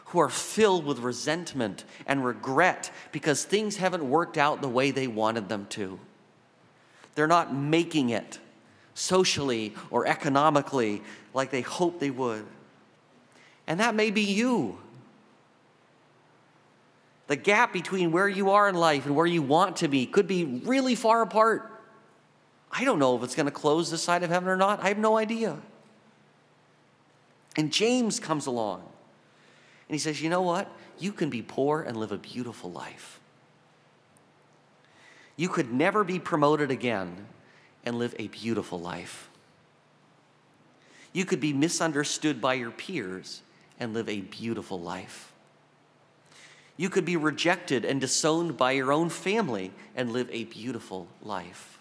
who 0.05 0.19
are 0.19 0.29
filled 0.29 0.85
with 0.85 0.99
resentment 0.99 1.83
and 2.05 2.25
regret 2.25 2.91
because 3.11 3.43
things 3.43 3.77
haven't 3.77 4.09
worked 4.09 4.37
out 4.37 4.61
the 4.61 4.67
way 4.67 4.91
they 4.91 5.07
wanted 5.07 5.47
them 5.49 5.67
to. 5.69 5.99
They're 7.15 7.27
not 7.27 7.53
making 7.53 8.09
it 8.09 8.39
socially 8.93 9.75
or 9.91 10.07
economically 10.07 11.01
like 11.33 11.51
they 11.51 11.61
hoped 11.61 11.99
they 11.99 12.09
would. 12.09 12.45
And 13.67 13.79
that 13.79 13.95
may 13.95 14.11
be 14.11 14.21
you. 14.21 14.79
The 17.27 17.35
gap 17.35 17.73
between 17.73 18.11
where 18.11 18.27
you 18.27 18.51
are 18.51 18.69
in 18.69 18.75
life 18.75 19.05
and 19.05 19.15
where 19.15 19.25
you 19.25 19.41
want 19.41 19.77
to 19.77 19.87
be 19.87 20.05
could 20.05 20.27
be 20.27 20.43
really 20.43 20.95
far 20.95 21.21
apart. 21.21 21.71
I 22.71 22.83
don't 22.83 22.99
know 22.99 23.15
if 23.17 23.23
it's 23.23 23.35
going 23.35 23.45
to 23.45 23.51
close 23.51 23.91
this 23.91 24.01
side 24.01 24.23
of 24.23 24.29
heaven 24.29 24.49
or 24.49 24.55
not. 24.55 24.81
I 24.81 24.87
have 24.87 24.97
no 24.97 25.17
idea. 25.17 25.57
And 27.57 27.71
James 27.71 28.19
comes 28.19 28.45
along 28.45 28.79
and 28.79 29.95
he 29.95 29.99
says, 29.99 30.21
You 30.21 30.29
know 30.29 30.41
what? 30.41 30.71
You 30.99 31.11
can 31.11 31.29
be 31.29 31.41
poor 31.41 31.81
and 31.81 31.97
live 31.97 32.11
a 32.11 32.17
beautiful 32.17 32.71
life. 32.71 33.19
You 35.35 35.49
could 35.49 35.71
never 35.71 36.03
be 36.03 36.19
promoted 36.19 36.71
again 36.71 37.27
and 37.85 37.99
live 37.99 38.15
a 38.17 38.27
beautiful 38.27 38.79
life. 38.79 39.29
You 41.13 41.25
could 41.25 41.39
be 41.39 41.53
misunderstood 41.53 42.41
by 42.41 42.55
your 42.55 42.71
peers 42.71 43.41
and 43.79 43.93
live 43.93 44.09
a 44.09 44.21
beautiful 44.21 44.79
life. 44.79 45.31
You 46.77 46.89
could 46.89 47.05
be 47.05 47.17
rejected 47.17 47.83
and 47.83 47.99
disowned 47.99 48.55
by 48.55 48.71
your 48.73 48.93
own 48.93 49.09
family 49.09 49.71
and 49.95 50.13
live 50.13 50.29
a 50.31 50.45
beautiful 50.45 51.07
life. 51.23 51.79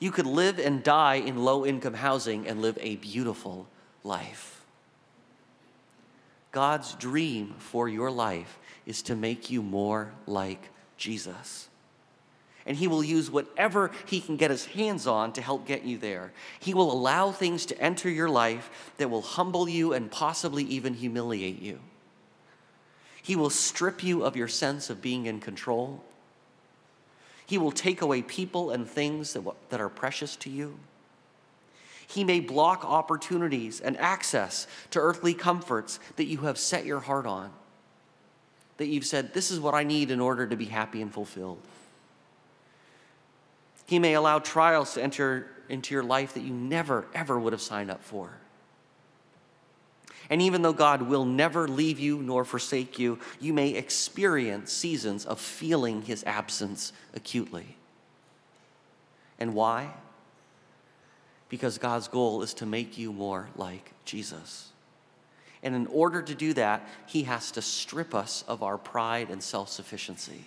You 0.00 0.10
could 0.10 0.26
live 0.26 0.58
and 0.58 0.82
die 0.82 1.16
in 1.16 1.44
low 1.44 1.66
income 1.66 1.94
housing 1.94 2.48
and 2.48 2.62
live 2.62 2.78
a 2.80 2.96
beautiful 2.96 3.66
life. 4.04 4.62
God's 6.50 6.94
dream 6.94 7.54
for 7.58 7.88
your 7.88 8.10
life 8.10 8.58
is 8.86 9.02
to 9.02 9.14
make 9.14 9.50
you 9.50 9.62
more 9.62 10.12
like 10.26 10.70
Jesus. 10.96 11.68
And 12.64 12.76
He 12.76 12.86
will 12.86 13.04
use 13.04 13.30
whatever 13.30 13.90
He 14.06 14.20
can 14.20 14.36
get 14.36 14.50
His 14.50 14.64
hands 14.66 15.06
on 15.06 15.32
to 15.32 15.42
help 15.42 15.66
get 15.66 15.84
you 15.84 15.98
there. 15.98 16.32
He 16.58 16.72
will 16.72 16.90
allow 16.90 17.32
things 17.32 17.66
to 17.66 17.78
enter 17.78 18.08
your 18.08 18.30
life 18.30 18.92
that 18.96 19.10
will 19.10 19.22
humble 19.22 19.68
you 19.68 19.92
and 19.92 20.10
possibly 20.10 20.64
even 20.64 20.94
humiliate 20.94 21.60
you. 21.60 21.80
He 23.28 23.36
will 23.36 23.50
strip 23.50 24.02
you 24.02 24.24
of 24.24 24.36
your 24.36 24.48
sense 24.48 24.88
of 24.88 25.02
being 25.02 25.26
in 25.26 25.38
control. 25.38 26.02
He 27.44 27.58
will 27.58 27.72
take 27.72 28.00
away 28.00 28.22
people 28.22 28.70
and 28.70 28.88
things 28.88 29.34
that, 29.34 29.44
that 29.68 29.82
are 29.82 29.90
precious 29.90 30.34
to 30.36 30.48
you. 30.48 30.78
He 32.06 32.24
may 32.24 32.40
block 32.40 32.86
opportunities 32.86 33.82
and 33.82 33.98
access 33.98 34.66
to 34.92 34.98
earthly 34.98 35.34
comforts 35.34 36.00
that 36.16 36.24
you 36.24 36.38
have 36.38 36.56
set 36.56 36.86
your 36.86 37.00
heart 37.00 37.26
on, 37.26 37.52
that 38.78 38.86
you've 38.86 39.04
said, 39.04 39.34
This 39.34 39.50
is 39.50 39.60
what 39.60 39.74
I 39.74 39.84
need 39.84 40.10
in 40.10 40.20
order 40.20 40.46
to 40.46 40.56
be 40.56 40.64
happy 40.64 41.02
and 41.02 41.12
fulfilled. 41.12 41.60
He 43.84 43.98
may 43.98 44.14
allow 44.14 44.38
trials 44.38 44.94
to 44.94 45.02
enter 45.02 45.50
into 45.68 45.92
your 45.92 46.02
life 46.02 46.32
that 46.32 46.44
you 46.44 46.54
never, 46.54 47.04
ever 47.12 47.38
would 47.38 47.52
have 47.52 47.60
signed 47.60 47.90
up 47.90 48.02
for. 48.02 48.38
And 50.30 50.42
even 50.42 50.62
though 50.62 50.72
God 50.72 51.02
will 51.02 51.24
never 51.24 51.66
leave 51.66 51.98
you 51.98 52.18
nor 52.18 52.44
forsake 52.44 52.98
you, 52.98 53.18
you 53.40 53.52
may 53.52 53.70
experience 53.70 54.72
seasons 54.72 55.24
of 55.24 55.40
feeling 55.40 56.02
his 56.02 56.22
absence 56.24 56.92
acutely. 57.14 57.76
And 59.38 59.54
why? 59.54 59.92
because 61.48 61.78
God's 61.78 62.08
goal 62.08 62.42
is 62.42 62.54
to 62.54 62.66
make 62.66 62.98
you 62.98 63.12
more 63.12 63.48
like 63.56 63.92
Jesus. 64.04 64.68
And 65.62 65.74
in 65.74 65.86
order 65.88 66.22
to 66.22 66.34
do 66.34 66.52
that, 66.54 66.86
He 67.06 67.24
has 67.24 67.50
to 67.52 67.62
strip 67.62 68.14
us 68.14 68.44
of 68.46 68.62
our 68.62 68.78
pride 68.78 69.30
and 69.30 69.42
self 69.42 69.68
sufficiency. 69.68 70.44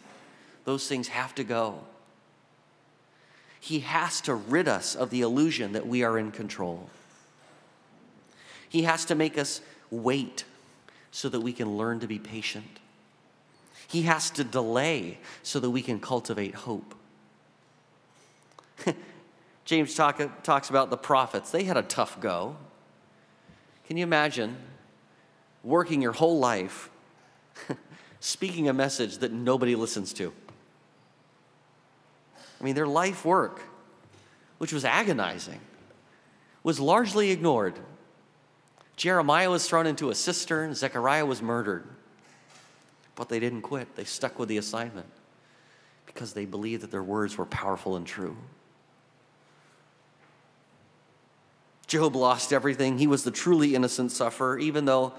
Those 0.63 0.87
things 0.87 1.07
have 1.09 1.35
to 1.35 1.43
go. 1.43 1.79
He 3.59 3.79
has 3.79 4.21
to 4.21 4.33
rid 4.35 4.67
us 4.67 4.95
of 4.95 5.09
the 5.09 5.21
illusion 5.21 5.73
that 5.73 5.87
we 5.87 6.03
are 6.03 6.17
in 6.17 6.31
control. 6.31 6.89
He 8.71 8.83
has 8.83 9.03
to 9.05 9.15
make 9.15 9.37
us 9.37 9.59
wait 9.89 10.45
so 11.11 11.27
that 11.27 11.41
we 11.41 11.51
can 11.51 11.77
learn 11.77 11.99
to 11.99 12.07
be 12.07 12.17
patient. 12.17 12.79
He 13.85 14.03
has 14.03 14.29
to 14.31 14.45
delay 14.45 15.17
so 15.43 15.59
that 15.59 15.69
we 15.69 15.81
can 15.81 15.99
cultivate 15.99 16.55
hope. 16.55 16.95
James 19.65 19.93
talk, 19.93 20.21
talks 20.43 20.69
about 20.69 20.89
the 20.89 20.95
prophets. 20.95 21.51
They 21.51 21.65
had 21.65 21.75
a 21.75 21.81
tough 21.81 22.21
go. 22.21 22.55
Can 23.87 23.97
you 23.97 24.03
imagine 24.03 24.55
working 25.65 26.01
your 26.01 26.13
whole 26.13 26.39
life 26.39 26.89
speaking 28.21 28.69
a 28.69 28.73
message 28.73 29.17
that 29.17 29.33
nobody 29.33 29.75
listens 29.75 30.13
to? 30.13 30.31
I 32.61 32.63
mean, 32.63 32.75
their 32.75 32.87
life 32.87 33.25
work, 33.25 33.63
which 34.59 34.71
was 34.71 34.85
agonizing, 34.85 35.59
was 36.63 36.79
largely 36.79 37.31
ignored. 37.31 37.77
Jeremiah 38.95 39.49
was 39.49 39.67
thrown 39.67 39.87
into 39.87 40.09
a 40.09 40.15
cistern, 40.15 40.75
Zechariah 40.75 41.25
was 41.25 41.41
murdered. 41.41 41.87
But 43.15 43.29
they 43.29 43.39
didn't 43.39 43.61
quit, 43.61 43.95
they 43.95 44.03
stuck 44.03 44.39
with 44.39 44.49
the 44.49 44.57
assignment 44.57 45.09
because 46.05 46.33
they 46.33 46.45
believed 46.45 46.83
that 46.83 46.91
their 46.91 47.03
words 47.03 47.37
were 47.37 47.45
powerful 47.45 47.95
and 47.95 48.05
true. 48.05 48.35
Job 51.87 52.15
lost 52.15 52.53
everything. 52.53 52.97
He 52.97 53.07
was 53.07 53.23
the 53.23 53.31
truly 53.31 53.75
innocent 53.75 54.11
sufferer, 54.11 54.57
even 54.57 54.85
though 54.85 55.13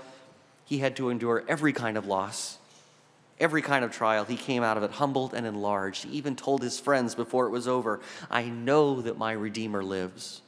he 0.65 0.79
had 0.79 0.97
to 0.97 1.11
endure 1.11 1.45
every 1.47 1.73
kind 1.73 1.99
of 1.99 2.07
loss, 2.07 2.57
every 3.39 3.61
kind 3.61 3.85
of 3.85 3.93
trial. 3.93 4.25
He 4.25 4.37
came 4.37 4.63
out 4.63 4.79
of 4.79 4.83
it 4.83 4.93
humbled 4.93 5.35
and 5.35 5.47
enlarged. 5.47 6.05
He 6.05 6.17
even 6.17 6.35
told 6.35 6.63
his 6.63 6.81
friends 6.81 7.15
before 7.15 7.47
it 7.47 7.51
was 7.51 7.69
over, 7.69 8.01
I 8.31 8.45
know 8.45 9.03
that 9.03 9.19
my 9.19 9.33
Redeemer 9.33 9.85
lives. 9.85 10.41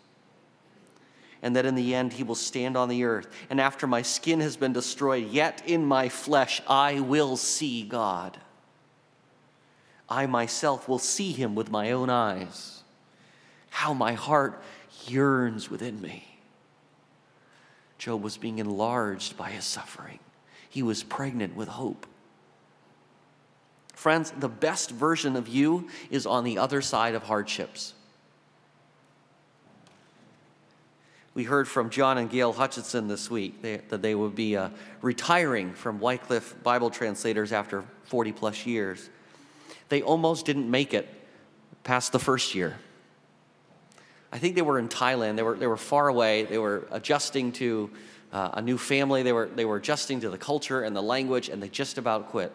And 1.45 1.55
that 1.55 1.67
in 1.67 1.77
the 1.77 1.95
end 1.95 2.15
he 2.15 2.25
will 2.25 2.35
stand 2.35 2.77
on 2.77 2.89
the 2.89 3.05
earth. 3.05 3.29
And 3.51 3.61
after 3.61 3.87
my 3.87 4.03
skin 4.03 4.41
has 4.41 4.57
been 4.57 4.73
destroyed, 4.73 5.31
yet 5.31 5.63
in 5.67 5.85
my 5.85 6.09
flesh 6.09 6.61
I 6.67 7.01
will 7.01 7.37
see 7.37 7.83
God. 7.83 8.39
I 10.09 10.25
myself 10.25 10.89
will 10.89 10.99
see 10.99 11.33
him 11.33 11.55
with 11.55 11.71
my 11.71 11.93
own 11.93 12.09
eyes. 12.09 12.83
How 13.69 13.93
my 13.93 14.15
heart 14.15 14.63
yearns 15.07 15.71
within 15.71 16.01
me. 16.01 16.25
Job 17.99 18.23
was 18.23 18.39
being 18.39 18.59
enlarged 18.59 19.37
by 19.37 19.51
his 19.51 19.65
suffering, 19.65 20.21
he 20.71 20.83
was 20.83 21.03
pregnant 21.03 21.55
with 21.55 21.69
hope. 21.69 22.07
Friends, 23.93 24.33
the 24.33 24.49
best 24.49 24.91
version 24.91 25.37
of 25.37 25.47
you 25.47 25.89
is 26.11 26.27
on 26.27 26.45
the 26.45 26.59
other 26.59 26.83
side 26.83 27.15
of 27.15 27.23
hardships. 27.23 27.95
We 31.35 31.43
heard 31.43 31.67
from 31.67 31.91
John 31.91 32.17
and 32.19 32.31
Gail 32.31 32.53
Hutchinson 32.53 33.09
this 33.09 33.29
week 33.29 33.61
that 33.63 34.01
they 34.01 34.15
would 34.15 34.37
be 34.37 34.57
uh, 34.57 34.71
retiring 35.03 35.75
from 35.75 35.99
Wycliffe 35.99 36.55
Bible 36.63 36.91
translators 36.91 37.51
after 37.51 37.85
40 38.05 38.31
plus 38.31 38.65
years. 38.67 39.11
They 39.89 40.01
almost 40.01 40.47
didn't 40.47 40.71
make 40.71 40.95
it 40.95 41.09
past 41.83 42.13
the 42.13 42.21
first 42.21 42.55
year. 42.55 42.77
I 44.33 44.39
think 44.39 44.55
they 44.55 44.63
were 44.63 44.79
in 44.79 44.89
Thailand. 44.89 45.35
They 45.35 45.43
were, 45.43 45.57
they 45.57 45.67
were 45.67 45.77
far 45.77 46.07
away. 46.07 46.45
They 46.45 46.59
were 46.59 46.87
adjusting 46.93 47.51
to 47.53 47.91
uh, 48.33 48.51
a 48.55 48.63
new 48.63 48.79
family. 48.79 49.25
They 49.25 49.33
were, 49.33 49.47
they 49.47 49.65
were 49.65 49.77
adjusting 49.77 50.21
to 50.21 50.31
the 50.31 50.39
culture 50.39 50.83
and 50.83 50.95
the 50.95 51.03
language, 51.03 51.49
and 51.49 51.61
they 51.61 51.69
just 51.69 51.99
about 51.99 52.29
quit. 52.29 52.53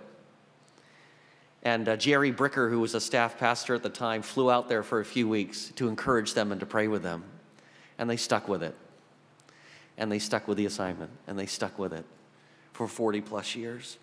And 1.64 1.90
uh, 1.90 1.98
Jerry 1.98 2.32
Bricker, 2.32 2.70
who 2.70 2.80
was 2.80 2.96
a 2.96 3.02
staff 3.02 3.38
pastor 3.38 3.76
at 3.76 3.84
the 3.84 3.90
time, 3.90 4.22
flew 4.22 4.50
out 4.50 4.70
there 4.70 4.84
for 4.84 5.02
a 5.02 5.06
few 5.06 5.28
weeks 5.28 5.74
to 5.76 5.90
encourage 5.90 6.34
them 6.34 6.54
and 6.54 6.62
to 6.62 6.66
pray 6.66 6.88
with 6.88 7.04
them. 7.04 7.26
And 8.00 8.10
they 8.10 8.18
stuck 8.18 8.48
with 8.48 8.64
it. 8.64 8.76
And 9.98 10.12
they 10.12 10.18
stuck 10.18 10.48
with 10.48 10.58
the 10.58 10.66
assignment. 10.66 11.12
And 11.28 11.38
they 11.38 11.46
stuck 11.46 11.78
with 11.78 11.94
it 11.94 12.06
for 12.74 12.88
40 12.88 13.22
plus 13.22 13.56
years. 13.56 13.98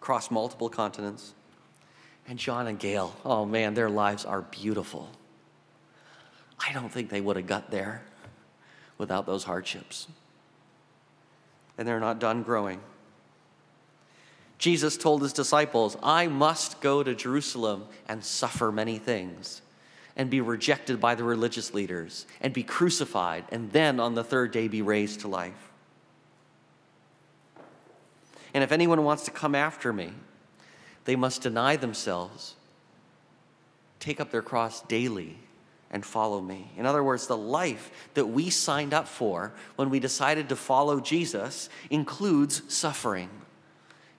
Across 0.00 0.30
multiple 0.30 0.70
continents. 0.70 1.34
And 2.26 2.38
John 2.38 2.66
and 2.66 2.78
Gail, 2.78 3.14
oh 3.24 3.44
man, 3.44 3.74
their 3.74 3.90
lives 3.90 4.24
are 4.24 4.40
beautiful. 4.40 5.10
I 6.58 6.72
don't 6.72 6.90
think 6.90 7.10
they 7.10 7.20
would 7.20 7.36
have 7.36 7.46
got 7.46 7.70
there 7.70 8.02
without 8.96 9.26
those 9.26 9.44
hardships. 9.44 10.08
And 11.76 11.86
they're 11.86 12.00
not 12.00 12.20
done 12.20 12.42
growing. 12.42 12.80
Jesus 14.58 14.96
told 14.96 15.20
his 15.20 15.32
disciples, 15.32 15.96
I 16.02 16.28
must 16.28 16.80
go 16.80 17.02
to 17.02 17.14
Jerusalem 17.14 17.86
and 18.08 18.24
suffer 18.24 18.70
many 18.70 18.98
things, 18.98 19.60
and 20.16 20.30
be 20.30 20.40
rejected 20.40 21.00
by 21.00 21.14
the 21.14 21.24
religious 21.24 21.74
leaders, 21.74 22.26
and 22.40 22.52
be 22.52 22.62
crucified, 22.62 23.44
and 23.50 23.72
then 23.72 23.98
on 23.98 24.14
the 24.14 24.24
third 24.24 24.52
day 24.52 24.68
be 24.68 24.82
raised 24.82 25.20
to 25.20 25.28
life. 25.28 25.72
And 28.52 28.62
if 28.62 28.70
anyone 28.70 29.02
wants 29.02 29.24
to 29.24 29.32
come 29.32 29.54
after 29.54 29.92
me, 29.92 30.12
they 31.04 31.16
must 31.16 31.42
deny 31.42 31.76
themselves, 31.76 32.54
take 33.98 34.20
up 34.20 34.30
their 34.30 34.42
cross 34.42 34.82
daily, 34.82 35.38
and 35.90 36.04
follow 36.04 36.40
me. 36.40 36.70
In 36.76 36.86
other 36.86 37.04
words, 37.04 37.26
the 37.26 37.36
life 37.36 37.90
that 38.14 38.26
we 38.26 38.50
signed 38.50 38.94
up 38.94 39.06
for 39.06 39.52
when 39.76 39.90
we 39.90 40.00
decided 40.00 40.48
to 40.48 40.56
follow 40.56 41.00
Jesus 41.00 41.68
includes 41.90 42.62
suffering. 42.72 43.30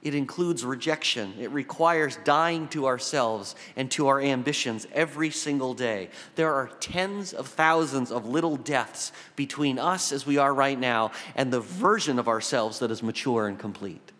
It 0.05 0.15
includes 0.15 0.63
rejection. 0.63 1.33
It 1.37 1.51
requires 1.51 2.17
dying 2.23 2.69
to 2.69 2.85
ourselves 2.87 3.55
and 3.75 3.91
to 3.91 4.07
our 4.07 4.21
ambitions 4.21 4.87
every 4.93 5.31
single 5.31 5.73
day. 5.73 6.09
There 6.35 6.53
are 6.53 6.69
tens 6.79 7.33
of 7.33 7.47
thousands 7.47 8.09
of 8.09 8.25
little 8.25 8.55
deaths 8.55 9.11
between 9.35 9.77
us 9.77 10.13
as 10.13 10.25
we 10.25 10.37
are 10.37 10.53
right 10.53 10.79
now 10.79 11.11
and 11.35 11.51
the 11.51 11.59
version 11.59 12.19
of 12.19 12.29
ourselves 12.29 12.79
that 12.79 12.91
is 12.91 13.03
mature 13.03 13.47
and 13.47 13.59
complete 13.59 14.13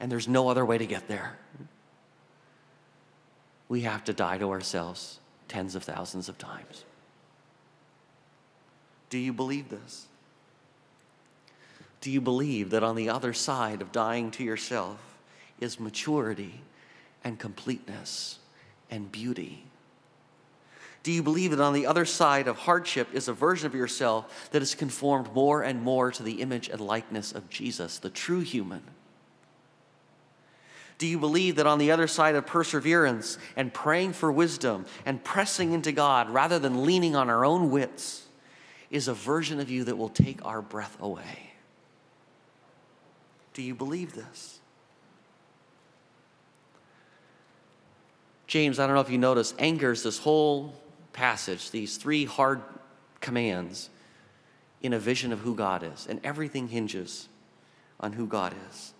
and 0.00 0.10
there's 0.10 0.28
no 0.28 0.48
other 0.48 0.64
way 0.64 0.78
to 0.78 0.86
get 0.86 1.08
there. 1.08 1.36
We 3.68 3.82
have 3.82 4.04
to 4.04 4.12
die 4.12 4.38
to 4.38 4.50
ourselves 4.50 5.18
tens 5.48 5.74
of 5.74 5.82
thousands 5.82 6.28
of 6.28 6.38
times. 6.38 6.84
Do 9.10 9.18
you 9.18 9.32
believe 9.32 9.68
this? 9.68 10.06
Do 12.06 12.12
you 12.12 12.20
believe 12.20 12.70
that 12.70 12.84
on 12.84 12.94
the 12.94 13.08
other 13.08 13.32
side 13.32 13.82
of 13.82 13.90
dying 13.90 14.30
to 14.30 14.44
yourself 14.44 15.18
is 15.58 15.80
maturity 15.80 16.60
and 17.24 17.36
completeness 17.36 18.38
and 18.92 19.10
beauty? 19.10 19.64
Do 21.02 21.10
you 21.10 21.24
believe 21.24 21.50
that 21.50 21.60
on 21.60 21.72
the 21.72 21.86
other 21.86 22.04
side 22.04 22.46
of 22.46 22.58
hardship 22.58 23.08
is 23.12 23.26
a 23.26 23.32
version 23.32 23.66
of 23.66 23.74
yourself 23.74 24.50
that 24.52 24.62
is 24.62 24.76
conformed 24.76 25.34
more 25.34 25.64
and 25.64 25.82
more 25.82 26.12
to 26.12 26.22
the 26.22 26.40
image 26.40 26.68
and 26.68 26.80
likeness 26.80 27.32
of 27.32 27.50
Jesus, 27.50 27.98
the 27.98 28.08
true 28.08 28.38
human? 28.38 28.84
Do 30.98 31.08
you 31.08 31.18
believe 31.18 31.56
that 31.56 31.66
on 31.66 31.80
the 31.80 31.90
other 31.90 32.06
side 32.06 32.36
of 32.36 32.46
perseverance 32.46 33.36
and 33.56 33.74
praying 33.74 34.12
for 34.12 34.30
wisdom 34.30 34.86
and 35.04 35.24
pressing 35.24 35.72
into 35.72 35.90
God 35.90 36.30
rather 36.30 36.60
than 36.60 36.86
leaning 36.86 37.16
on 37.16 37.28
our 37.28 37.44
own 37.44 37.72
wits 37.72 38.28
is 38.92 39.08
a 39.08 39.12
version 39.12 39.58
of 39.58 39.68
you 39.68 39.82
that 39.82 39.98
will 39.98 40.08
take 40.08 40.44
our 40.44 40.62
breath 40.62 40.96
away? 41.00 41.54
Do 43.56 43.62
you 43.62 43.74
believe 43.74 44.12
this? 44.12 44.58
James, 48.46 48.78
I 48.78 48.86
don't 48.86 48.94
know 48.94 49.00
if 49.00 49.08
you 49.08 49.16
notice, 49.16 49.54
anchors 49.58 50.02
this 50.02 50.18
whole 50.18 50.74
passage, 51.14 51.70
these 51.70 51.96
three 51.96 52.26
hard 52.26 52.60
commands, 53.22 53.88
in 54.82 54.92
a 54.92 54.98
vision 54.98 55.32
of 55.32 55.38
who 55.38 55.54
God 55.54 55.82
is. 55.82 56.06
And 56.06 56.20
everything 56.22 56.68
hinges 56.68 57.30
on 57.98 58.12
who 58.12 58.26
God 58.26 58.54
is. 58.70 58.92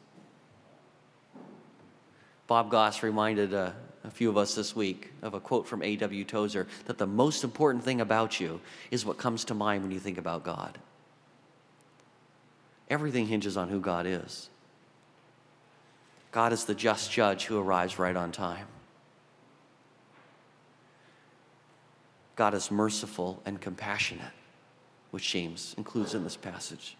Bob 2.46 2.70
Goss 2.70 3.02
reminded 3.02 3.52
uh, 3.52 3.72
a 4.04 4.10
few 4.10 4.30
of 4.30 4.38
us 4.38 4.54
this 4.54 4.74
week 4.74 5.12
of 5.20 5.34
a 5.34 5.40
quote 5.40 5.68
from 5.68 5.82
A.W. 5.82 6.24
Tozer 6.24 6.66
that 6.86 6.96
the 6.96 7.06
most 7.06 7.44
important 7.44 7.84
thing 7.84 8.00
about 8.00 8.40
you 8.40 8.58
is 8.90 9.04
what 9.04 9.18
comes 9.18 9.44
to 9.44 9.54
mind 9.54 9.82
when 9.82 9.92
you 9.92 10.00
think 10.00 10.16
about 10.16 10.44
God. 10.44 10.78
Everything 12.88 13.26
hinges 13.26 13.56
on 13.56 13.68
who 13.68 13.80
God 13.80 14.06
is. 14.06 14.48
God 16.30 16.52
is 16.52 16.64
the 16.64 16.74
just 16.74 17.10
judge 17.10 17.44
who 17.44 17.58
arrives 17.58 17.98
right 17.98 18.16
on 18.16 18.30
time. 18.30 18.66
God 22.36 22.52
is 22.52 22.70
merciful 22.70 23.40
and 23.46 23.60
compassionate, 23.60 24.32
which 25.10 25.32
James 25.32 25.74
includes 25.78 26.14
in 26.14 26.22
this 26.22 26.36
passage. 26.36 26.96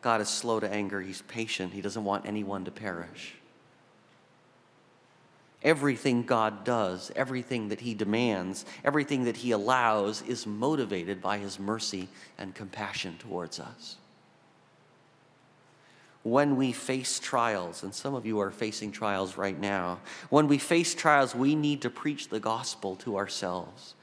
God 0.00 0.20
is 0.20 0.28
slow 0.28 0.58
to 0.58 0.68
anger, 0.68 1.00
he's 1.00 1.22
patient, 1.22 1.72
he 1.72 1.80
doesn't 1.80 2.04
want 2.04 2.26
anyone 2.26 2.64
to 2.64 2.72
perish. 2.72 3.36
Everything 5.62 6.24
God 6.24 6.64
does, 6.64 7.12
everything 7.14 7.68
that 7.68 7.80
He 7.80 7.94
demands, 7.94 8.64
everything 8.84 9.24
that 9.24 9.36
He 9.36 9.52
allows 9.52 10.22
is 10.22 10.46
motivated 10.46 11.22
by 11.22 11.38
His 11.38 11.60
mercy 11.60 12.08
and 12.36 12.54
compassion 12.54 13.16
towards 13.18 13.60
us. 13.60 13.96
When 16.22 16.56
we 16.56 16.72
face 16.72 17.18
trials, 17.18 17.82
and 17.82 17.92
some 17.92 18.14
of 18.14 18.24
you 18.24 18.40
are 18.40 18.50
facing 18.50 18.92
trials 18.92 19.36
right 19.36 19.58
now, 19.58 19.98
when 20.30 20.46
we 20.46 20.58
face 20.58 20.94
trials, 20.94 21.34
we 21.34 21.54
need 21.54 21.82
to 21.82 21.90
preach 21.90 22.28
the 22.28 22.40
gospel 22.40 22.96
to 22.96 23.16
ourselves 23.16 23.94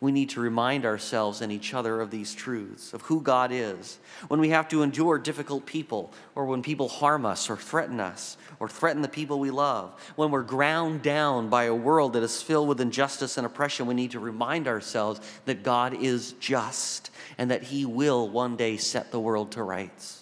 we 0.00 0.12
need 0.12 0.30
to 0.30 0.40
remind 0.40 0.86
ourselves 0.86 1.42
and 1.42 1.52
each 1.52 1.74
other 1.74 2.00
of 2.00 2.10
these 2.10 2.34
truths, 2.34 2.94
of 2.94 3.02
who 3.02 3.20
God 3.20 3.52
is. 3.52 3.98
When 4.28 4.40
we 4.40 4.48
have 4.48 4.66
to 4.68 4.82
endure 4.82 5.18
difficult 5.18 5.66
people, 5.66 6.12
or 6.34 6.46
when 6.46 6.62
people 6.62 6.88
harm 6.88 7.26
us 7.26 7.50
or 7.50 7.56
threaten 7.56 8.00
us, 8.00 8.38
or 8.58 8.68
threaten 8.68 9.02
the 9.02 9.08
people 9.08 9.38
we 9.38 9.50
love, 9.50 9.92
when 10.16 10.30
we're 10.30 10.42
ground 10.42 11.02
down 11.02 11.50
by 11.50 11.64
a 11.64 11.74
world 11.74 12.14
that 12.14 12.22
is 12.22 12.42
filled 12.42 12.68
with 12.68 12.80
injustice 12.80 13.36
and 13.36 13.46
oppression, 13.46 13.86
we 13.86 13.94
need 13.94 14.12
to 14.12 14.20
remind 14.20 14.66
ourselves 14.66 15.20
that 15.44 15.62
God 15.62 15.92
is 16.02 16.32
just 16.40 17.10
and 17.36 17.50
that 17.50 17.64
He 17.64 17.84
will 17.84 18.26
one 18.26 18.56
day 18.56 18.78
set 18.78 19.10
the 19.10 19.20
world 19.20 19.52
to 19.52 19.62
rights. 19.62 20.19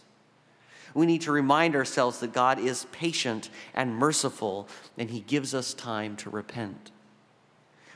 We 0.94 1.06
need 1.06 1.22
to 1.22 1.32
remind 1.32 1.76
ourselves 1.76 2.20
that 2.20 2.32
God 2.32 2.58
is 2.58 2.86
patient 2.92 3.50
and 3.74 3.94
merciful, 3.94 4.68
and 4.96 5.10
He 5.10 5.20
gives 5.20 5.54
us 5.54 5.74
time 5.74 6.16
to 6.16 6.30
repent. 6.30 6.90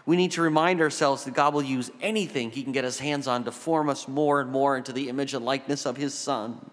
We 0.05 0.17
need 0.17 0.33
to 0.33 0.43
remind 0.43 0.81
ourselves 0.81 1.25
that 1.25 1.35
God 1.35 1.55
will 1.55 1.63
use 1.63 1.91
anything 2.01 2.51
He 2.51 2.63
can 2.63 2.73
get 2.73 2.85
His 2.85 2.99
hands 2.99 3.27
on 3.27 3.45
to 3.45 3.53
form 3.53 3.89
us 3.89 4.09
more 4.09 4.41
and 4.41 4.51
more 4.51 4.77
into 4.77 4.93
the 4.93 5.09
image 5.09 5.35
and 5.35 5.45
likeness 5.45 5.87
of 5.87 5.97
His 5.97 6.15
Son. 6.15 6.71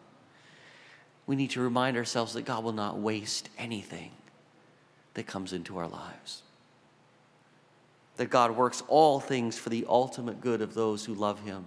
We 1.27 1.36
need 1.36 1.51
to 1.51 1.62
remind 1.62 1.95
ourselves 1.95 2.34
that 2.34 2.45
God 2.45 2.63
will 2.63 2.73
not 2.73 2.97
waste 2.97 3.49
anything 3.58 4.12
that 5.13 5.27
comes 5.27 5.53
into 5.53 5.77
our 5.77 5.88
lives. 5.88 6.41
That 8.17 8.32
God 8.32 8.51
works 8.51 8.84
all 8.88 9.19
things 9.19 9.58
for 9.58 9.69
the 9.69 9.86
ultimate 9.88 10.41
good 10.41 10.62
of 10.62 10.73
those 10.73 11.05
who 11.05 11.13
love 11.13 11.41
Him 11.41 11.65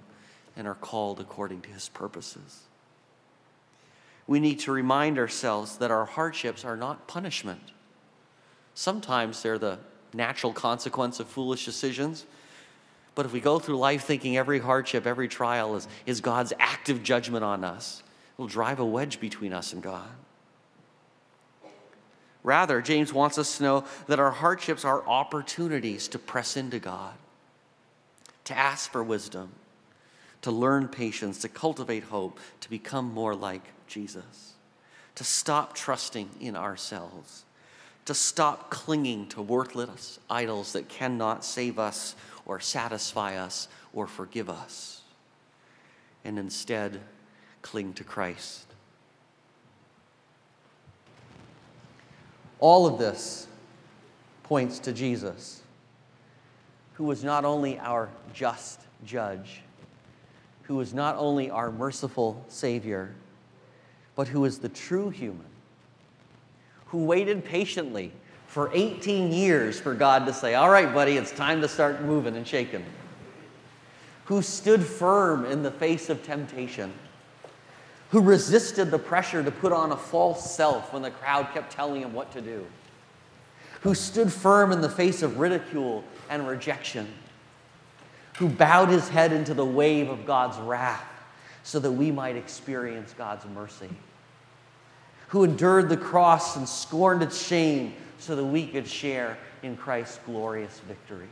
and 0.57 0.67
are 0.67 0.75
called 0.75 1.21
according 1.21 1.61
to 1.63 1.71
His 1.71 1.89
purposes. 1.89 2.63
We 4.27 4.41
need 4.41 4.61
to 4.61 4.73
remind 4.73 5.19
ourselves 5.19 5.79
that 5.79 5.91
our 5.91 6.05
hardships 6.05 6.65
are 6.65 6.77
not 6.77 7.07
punishment. 7.09 7.73
Sometimes 8.75 9.43
they're 9.43 9.59
the 9.59 9.79
natural 10.15 10.53
consequence 10.53 11.21
of 11.21 11.27
foolish 11.27 11.65
decisions. 11.65 12.25
But 13.15 13.27
if 13.27 13.33
we 13.33 13.41
go 13.41 13.59
through 13.59 13.77
life 13.77 14.05
thinking 14.05 14.37
every 14.37 14.59
hardship, 14.59 15.07
every 15.07 15.29
trial 15.29 15.77
is, 15.77 15.87
is 16.07 16.21
God's 16.21 16.53
active 16.59 17.03
judgment 17.03 17.45
on 17.45 17.65
us, 17.65 18.03
it'll 18.37 18.47
drive 18.47 18.81
a 18.81 18.85
wedge 18.85 19.21
between 19.21 19.53
us 19.53 19.73
and 19.73 19.83
God. 19.83 20.09
Rather, 22.43 22.81
James 22.81 23.13
wants 23.13 23.39
us 23.39 23.59
to 23.59 23.63
know 23.63 23.85
that 24.09 24.19
our 24.19 24.33
hardships 24.33 24.85
are 24.85 25.07
opportunities 25.07 26.09
to 26.09 26.19
press 26.19 26.57
into 26.57 26.79
God, 26.79 27.15
to 28.45 28.57
ask 28.57 28.91
for 28.91 29.03
wisdom, 29.03 29.51
to 30.41 30.51
learn 30.51 30.89
patience, 30.89 31.39
to 31.43 31.49
cultivate 31.49 32.05
hope, 32.05 32.41
to 32.61 32.69
become 32.69 33.13
more 33.15 33.35
like 33.35 33.63
Jesus, 33.93 34.55
to 35.15 35.25
stop 35.25 35.75
trusting 35.75 36.29
in 36.41 36.57
ourselves 36.57 37.45
to 38.05 38.15
stop 38.15 38.71
clinging 38.71 39.29
to 39.29 39.43
worthless 39.43 40.19
idols 40.29 40.73
that 40.73 40.89
cannot 40.89 41.45
save 41.45 41.79
us 41.79 42.17
or 42.45 42.59
satisfy 42.59 43.37
us 43.37 43.69
or 43.93 44.07
forgive 44.07 44.51
us, 44.51 45.03
and 46.25 46.39
instead 46.39 47.01
cling 47.63 47.93
to 47.93 48.05
Christ. 48.05 48.67
All 52.59 52.87
of 52.87 52.99
this 52.99 53.47
points 54.43 54.79
to 54.81 54.93
Jesus, 54.93 55.63
who 56.95 57.05
was 57.05 57.23
not 57.23 57.45
only 57.45 57.79
our 57.79 58.09
just 58.35 58.81
judge, 59.05 59.63
who 60.63 60.77
was 60.77 60.93
not 60.93 61.17
only 61.17 61.51
our 61.51 61.71
merciful 61.71 62.45
Savior, 62.49 63.15
but 64.15 64.29
who 64.29 64.45
is 64.45 64.59
the 64.59 64.69
true 64.69 65.11
human 65.11 65.47
who 66.93 67.05
waited 67.05 67.43
patiently 67.43 68.13
for 68.47 68.71
18 68.75 69.33
years 69.33 69.81
for 69.81 69.95
God 69.95 70.27
to 70.27 70.35
say, 70.35 70.55
All 70.55 70.69
right, 70.69 70.93
buddy, 70.93 71.17
it's 71.17 71.33
time 71.33 71.63
to 71.63 71.69
start 71.69 72.03
moving 72.03 72.37
and 72.37 72.47
shaking. 72.47 72.85
Who 74.27 74.43
stood 74.43 74.85
firm 74.85 75.47
in 75.47 75.63
the 75.63 75.71
face 75.71 76.11
of 76.11 76.23
temptation. 76.23 76.93
Who 78.11 78.21
resisted 78.21 78.91
the 78.91 78.99
pressure 78.99 79.43
to 79.43 79.51
put 79.51 79.73
on 79.73 79.91
a 79.91 79.97
false 79.97 80.55
self 80.55 80.93
when 80.93 81.01
the 81.01 81.11
crowd 81.11 81.49
kept 81.55 81.73
telling 81.73 82.03
him 82.03 82.13
what 82.13 82.31
to 82.33 82.43
do. 82.43 82.67
who 83.81 83.95
stood 83.95 84.31
firm 84.31 84.71
in 84.71 84.83
the 84.83 84.89
face 84.89 85.23
of 85.23 85.41
ridicule 85.41 86.05
and 86.29 86.47
rejection, 86.47 87.09
who 88.37 88.49
bowed 88.49 88.91
his 88.91 89.09
head 89.09 89.33
into 89.33 89.55
the 89.55 89.65
wave 89.65 90.09
of 90.09 90.27
God's 90.27 90.59
wrath 90.59 91.12
so 91.63 91.79
that 91.79 91.93
we 91.93 92.11
might 92.11 92.37
experience 92.37 93.15
God's 93.17 93.45
mercy, 93.47 93.89
who 95.29 95.45
endured 95.45 95.89
the 95.89 95.97
cross 95.97 96.57
and 96.57 96.69
scorned 96.69 97.23
its 97.23 97.45
shame 97.45 97.95
so 98.19 98.37
that 98.37 98.45
we 98.45 98.67
could 98.67 98.87
share 98.87 99.39
in 99.63 99.77
Christ's 99.77 100.19
glorious 100.27 100.81
victory. 100.81 101.29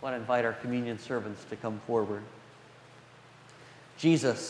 I 0.00 0.04
want 0.04 0.14
to 0.14 0.20
invite 0.20 0.44
our 0.44 0.52
communion 0.52 0.98
servants 0.98 1.44
to 1.44 1.56
come 1.56 1.80
forward. 1.86 2.22
Jesus 3.96 4.40